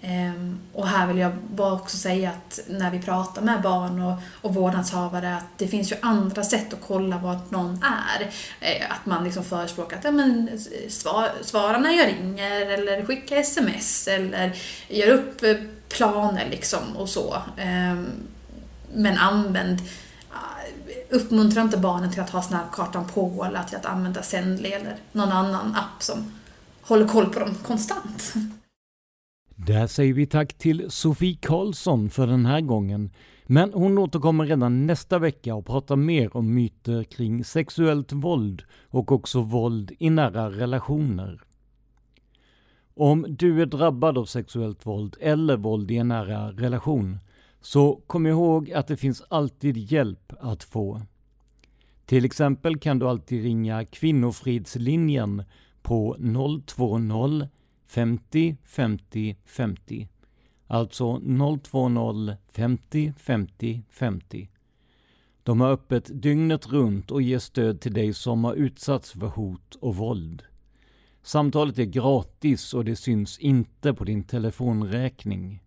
Ehm, 0.00 0.58
och 0.72 0.88
här 0.88 1.06
vill 1.06 1.18
jag 1.18 1.32
bara 1.36 1.72
också 1.72 1.96
säga 1.96 2.30
att 2.30 2.60
när 2.68 2.90
vi 2.90 2.98
pratar 2.98 3.42
med 3.42 3.62
barn 3.62 4.02
och, 4.02 4.18
och 4.42 4.54
vårdnadshavare 4.54 5.36
att 5.36 5.58
det 5.58 5.68
finns 5.68 5.92
ju 5.92 5.96
andra 6.02 6.44
sätt 6.44 6.72
att 6.72 6.80
kolla 6.86 7.18
vad 7.18 7.38
någon 7.48 7.82
är. 7.82 8.30
Eh, 8.60 8.90
att 8.90 9.06
man 9.06 9.24
liksom 9.24 9.44
förespråkar 9.44 9.96
att 9.96 10.04
ja, 10.04 10.10
men, 10.10 10.48
eh, 10.48 10.90
svara 11.42 11.78
när 11.78 11.92
jag 11.92 12.08
ringer 12.08 12.66
eller 12.66 13.04
skicka 13.04 13.36
sms 13.36 14.08
eller 14.08 14.56
gör 14.88 15.08
upp 15.08 15.42
eh, 15.42 15.56
planer 15.88 16.46
liksom 16.50 16.96
och 16.96 17.08
så. 17.08 17.36
Ehm, 17.56 18.06
men 18.94 19.18
använd 19.18 19.78
Uppmuntra 21.10 21.62
inte 21.62 21.76
barnen 21.76 22.12
till 22.12 22.20
att 22.20 22.30
ha 22.30 22.42
snabbkartan 22.42 23.08
på 23.08 23.44
eller 23.48 23.62
till 23.62 23.76
att 23.76 23.86
använda 23.86 24.22
Sendly 24.22 24.68
eller 24.68 24.96
någon 25.12 25.32
annan 25.32 25.76
app 25.76 26.02
som 26.02 26.32
håller 26.82 27.08
koll 27.08 27.32
på 27.32 27.40
dem 27.40 27.54
konstant. 27.62 28.34
Där 29.68 29.86
säger 29.86 30.14
vi 30.14 30.26
tack 30.26 30.54
till 30.54 30.90
Sofie 30.90 31.38
Karlsson 31.40 32.10
för 32.10 32.26
den 32.26 32.46
här 32.46 32.60
gången. 32.60 33.10
Men 33.46 33.72
hon 33.72 33.98
återkommer 33.98 34.46
redan 34.46 34.86
nästa 34.86 35.18
vecka 35.18 35.54
och 35.54 35.66
pratar 35.66 35.96
mer 35.96 36.36
om 36.36 36.54
myter 36.54 37.04
kring 37.04 37.44
sexuellt 37.44 38.12
våld 38.12 38.62
och 38.88 39.12
också 39.12 39.42
våld 39.42 39.92
i 39.98 40.10
nära 40.10 40.50
relationer. 40.50 41.40
Om 42.94 43.26
du 43.28 43.62
är 43.62 43.66
drabbad 43.66 44.18
av 44.18 44.24
sexuellt 44.24 44.86
våld 44.86 45.16
eller 45.20 45.56
våld 45.56 45.90
i 45.90 45.96
en 45.96 46.08
nära 46.08 46.52
relation, 46.52 47.18
så 47.60 48.00
kom 48.06 48.26
ihåg 48.26 48.72
att 48.72 48.86
det 48.86 48.96
finns 48.96 49.22
alltid 49.28 49.76
hjälp 49.76 50.32
att 50.40 50.64
få. 50.64 51.02
Till 52.06 52.24
exempel 52.24 52.78
kan 52.78 52.98
du 52.98 53.08
alltid 53.08 53.42
ringa 53.42 53.84
Kvinnofridslinjen 53.84 55.42
på 55.82 56.16
020 56.66 57.48
50 57.88 58.56
50 58.64 59.36
50. 59.44 60.08
Alltså 60.66 61.20
020 61.62 62.36
50 62.52 63.12
50 63.16 63.82
50. 63.90 64.48
De 65.42 65.60
har 65.60 65.70
öppet 65.70 66.22
dygnet 66.22 66.66
runt 66.66 67.10
och 67.10 67.22
ger 67.22 67.38
stöd 67.38 67.80
till 67.80 67.92
dig 67.92 68.14
som 68.14 68.44
har 68.44 68.54
utsatts 68.54 69.12
för 69.12 69.26
hot 69.26 69.74
och 69.74 69.96
våld. 69.96 70.42
Samtalet 71.22 71.78
är 71.78 71.84
gratis 71.84 72.74
och 72.74 72.84
det 72.84 72.96
syns 72.96 73.38
inte 73.38 73.94
på 73.94 74.04
din 74.04 74.24
telefonräkning. 74.24 75.62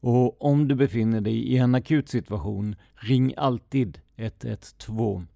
Och 0.00 0.44
om 0.44 0.68
du 0.68 0.74
befinner 0.74 1.20
dig 1.20 1.36
i 1.36 1.56
en 1.56 1.74
akut 1.74 2.08
situation, 2.08 2.76
ring 2.94 3.34
alltid 3.36 4.00
112. 4.16 5.26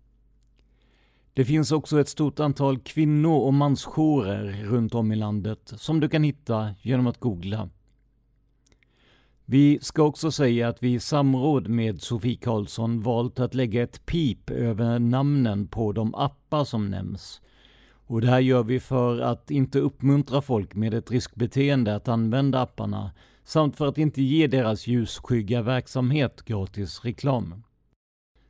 Det 1.39 1.45
finns 1.45 1.73
också 1.73 2.01
ett 2.01 2.09
stort 2.09 2.41
antal 2.41 2.79
kvinno 2.79 3.33
och 3.33 3.55
mansjourer 3.55 4.65
runt 4.65 4.95
om 4.95 5.13
i 5.13 5.17
landet 5.17 5.73
som 5.77 6.01
du 6.01 6.09
kan 6.09 6.23
hitta 6.23 6.75
genom 6.83 7.07
att 7.07 7.21
googla. 7.21 7.69
Vi 9.45 9.79
ska 9.83 10.03
också 10.03 10.31
säga 10.31 10.69
att 10.69 10.83
vi 10.83 10.95
i 10.95 11.01
samråd 11.01 11.69
med 11.69 12.03
Sofie 12.03 12.37
Karlsson 12.37 13.01
valt 13.01 13.41
att 13.41 13.55
lägga 13.55 13.83
ett 13.83 14.07
pip 14.07 14.51
över 14.51 14.99
namnen 14.99 15.69
på 15.69 15.93
de 15.93 16.15
appar 16.15 16.65
som 16.65 16.91
nämns. 16.91 17.41
Och 17.91 18.21
det 18.21 18.31
här 18.31 18.41
gör 18.41 18.63
vi 18.63 18.81
för 18.81 19.21
att 19.21 19.51
inte 19.51 19.79
uppmuntra 19.81 20.43
folk 20.43 20.75
med 20.75 20.95
ett 20.95 21.11
riskbeteende 21.11 21.95
att 21.97 22.09
använda 22.09 22.61
apparna 22.63 23.11
samt 23.45 23.77
för 23.77 23.87
att 23.87 23.99
inte 23.99 24.23
ge 24.23 24.47
deras 24.47 24.87
ljusskygga 24.87 25.63
verksamhet 25.63 26.43
gratis 26.45 27.05
reklam. 27.05 27.63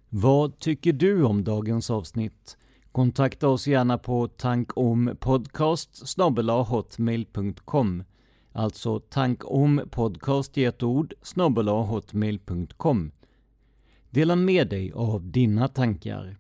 Vad 0.09 0.59
tycker 0.59 0.93
du 0.93 1.25
om 1.25 1.45
dagens 1.45 1.91
avsnitt? 1.91 2.57
Kontakta 2.93 3.49
oss 3.49 3.67
gärna 3.67 3.99
på 3.99 4.29
tankompodcast 4.29 6.19
hotmail.com 6.69 8.05
Alltså 8.53 9.01
tankompodcast 9.01 10.59
i 10.59 10.65
ett 10.65 10.83
ord 10.83 11.15
hotmail.com 11.67 13.11
Dela 14.11 14.37
med 14.37 14.69
dig 14.69 14.93
av 14.93 15.31
dina 15.31 15.69
tankar. 15.69 16.37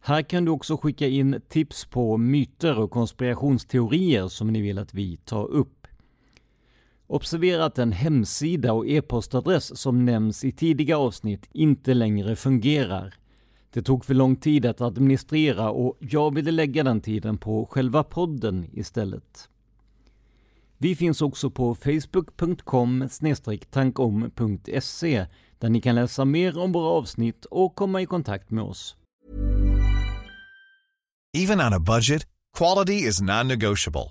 Här 0.00 0.22
kan 0.22 0.44
du 0.44 0.50
också 0.50 0.76
skicka 0.76 1.06
in 1.06 1.40
tips 1.48 1.84
på 1.84 2.16
myter 2.16 2.78
och 2.78 2.90
konspirationsteorier 2.90 4.28
som 4.28 4.52
ni 4.52 4.60
vill 4.60 4.78
att 4.78 4.94
vi 4.94 5.16
tar 5.16 5.50
upp. 5.50 5.86
Observera 7.06 7.64
att 7.64 7.74
den 7.74 7.92
hemsida 7.92 8.72
och 8.72 8.86
e-postadress 8.86 9.78
som 9.78 10.04
nämns 10.04 10.44
i 10.44 10.52
tidiga 10.52 10.98
avsnitt 10.98 11.48
inte 11.52 11.94
längre 11.94 12.36
fungerar. 12.36 13.14
Det 13.72 13.82
tog 13.82 14.04
för 14.04 14.14
lång 14.14 14.36
tid 14.36 14.66
att 14.66 14.80
administrera 14.80 15.70
och 15.70 15.96
jag 16.00 16.34
ville 16.34 16.50
lägga 16.50 16.84
den 16.84 17.00
tiden 17.00 17.38
på 17.38 17.66
själva 17.66 18.04
podden 18.04 18.70
istället. 18.72 19.48
Vi 20.78 20.96
finns 20.96 21.22
också 21.22 21.50
på 21.50 21.74
facebook.com 21.74 23.08
tankom.se 23.70 25.26
där 25.58 25.68
ni 25.68 25.80
kan 25.80 25.94
läsa 25.94 26.24
mer 26.24 26.58
om 26.58 26.72
våra 26.72 26.88
avsnitt 26.88 27.44
och 27.44 27.74
komma 27.74 28.02
i 28.02 28.06
kontakt 28.06 28.50
med 28.50 28.64
oss. 28.64 28.96
Even 31.36 31.60
on 31.60 31.72
a 31.72 31.80
budget, 31.80 32.26
quality 32.58 33.08
is 33.08 33.22
non-negotiable. 33.22 34.10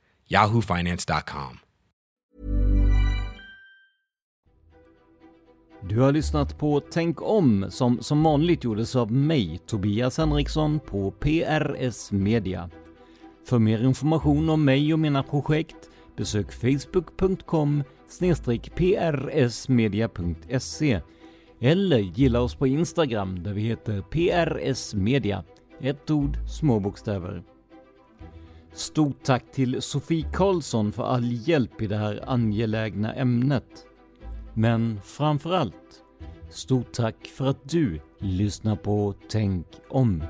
yahoofinance.com. 0.31 1.57
Du 5.89 5.99
har 5.99 6.11
lyssnat 6.11 6.59
på 6.59 6.81
Tänk 6.91 7.21
om 7.21 7.65
som 7.69 8.01
som 8.01 8.23
vanligt 8.23 8.63
gjordes 8.63 8.95
av 8.95 9.11
mig, 9.11 9.59
Tobias 9.67 10.17
Henriksson 10.17 10.79
på 10.79 11.11
PRS 11.11 12.11
Media. 12.11 12.69
För 13.45 13.59
mer 13.59 13.83
information 13.83 14.49
om 14.49 14.65
mig 14.65 14.93
och 14.93 14.99
mina 14.99 15.23
projekt 15.23 15.89
besök 16.17 16.51
facebook.com 16.51 17.83
prsmedia.se 18.75 21.01
eller 21.59 21.99
gilla 21.99 22.41
oss 22.41 22.55
på 22.55 22.67
Instagram 22.67 23.43
där 23.43 23.53
vi 23.53 23.61
heter 23.61 24.01
PRS 24.01 24.93
Media. 24.93 25.43
Ett 25.81 26.11
ord, 26.11 26.37
små 26.47 26.79
bokstäver. 26.79 27.43
Stort 28.73 29.23
tack 29.23 29.51
till 29.51 29.81
Sofie 29.81 30.25
Karlsson 30.33 30.91
för 30.91 31.03
all 31.03 31.47
hjälp 31.47 31.81
i 31.81 31.87
det 31.87 31.97
här 31.97 32.23
angelägna 32.27 33.13
ämnet. 33.13 33.85
Men 34.53 34.99
framför 35.03 35.53
allt, 35.53 36.03
stort 36.49 36.91
tack 36.93 37.27
för 37.27 37.45
att 37.45 37.69
du 37.69 38.01
lyssnar 38.19 38.75
på 38.75 39.13
Tänk 39.29 39.67
om. 39.89 40.23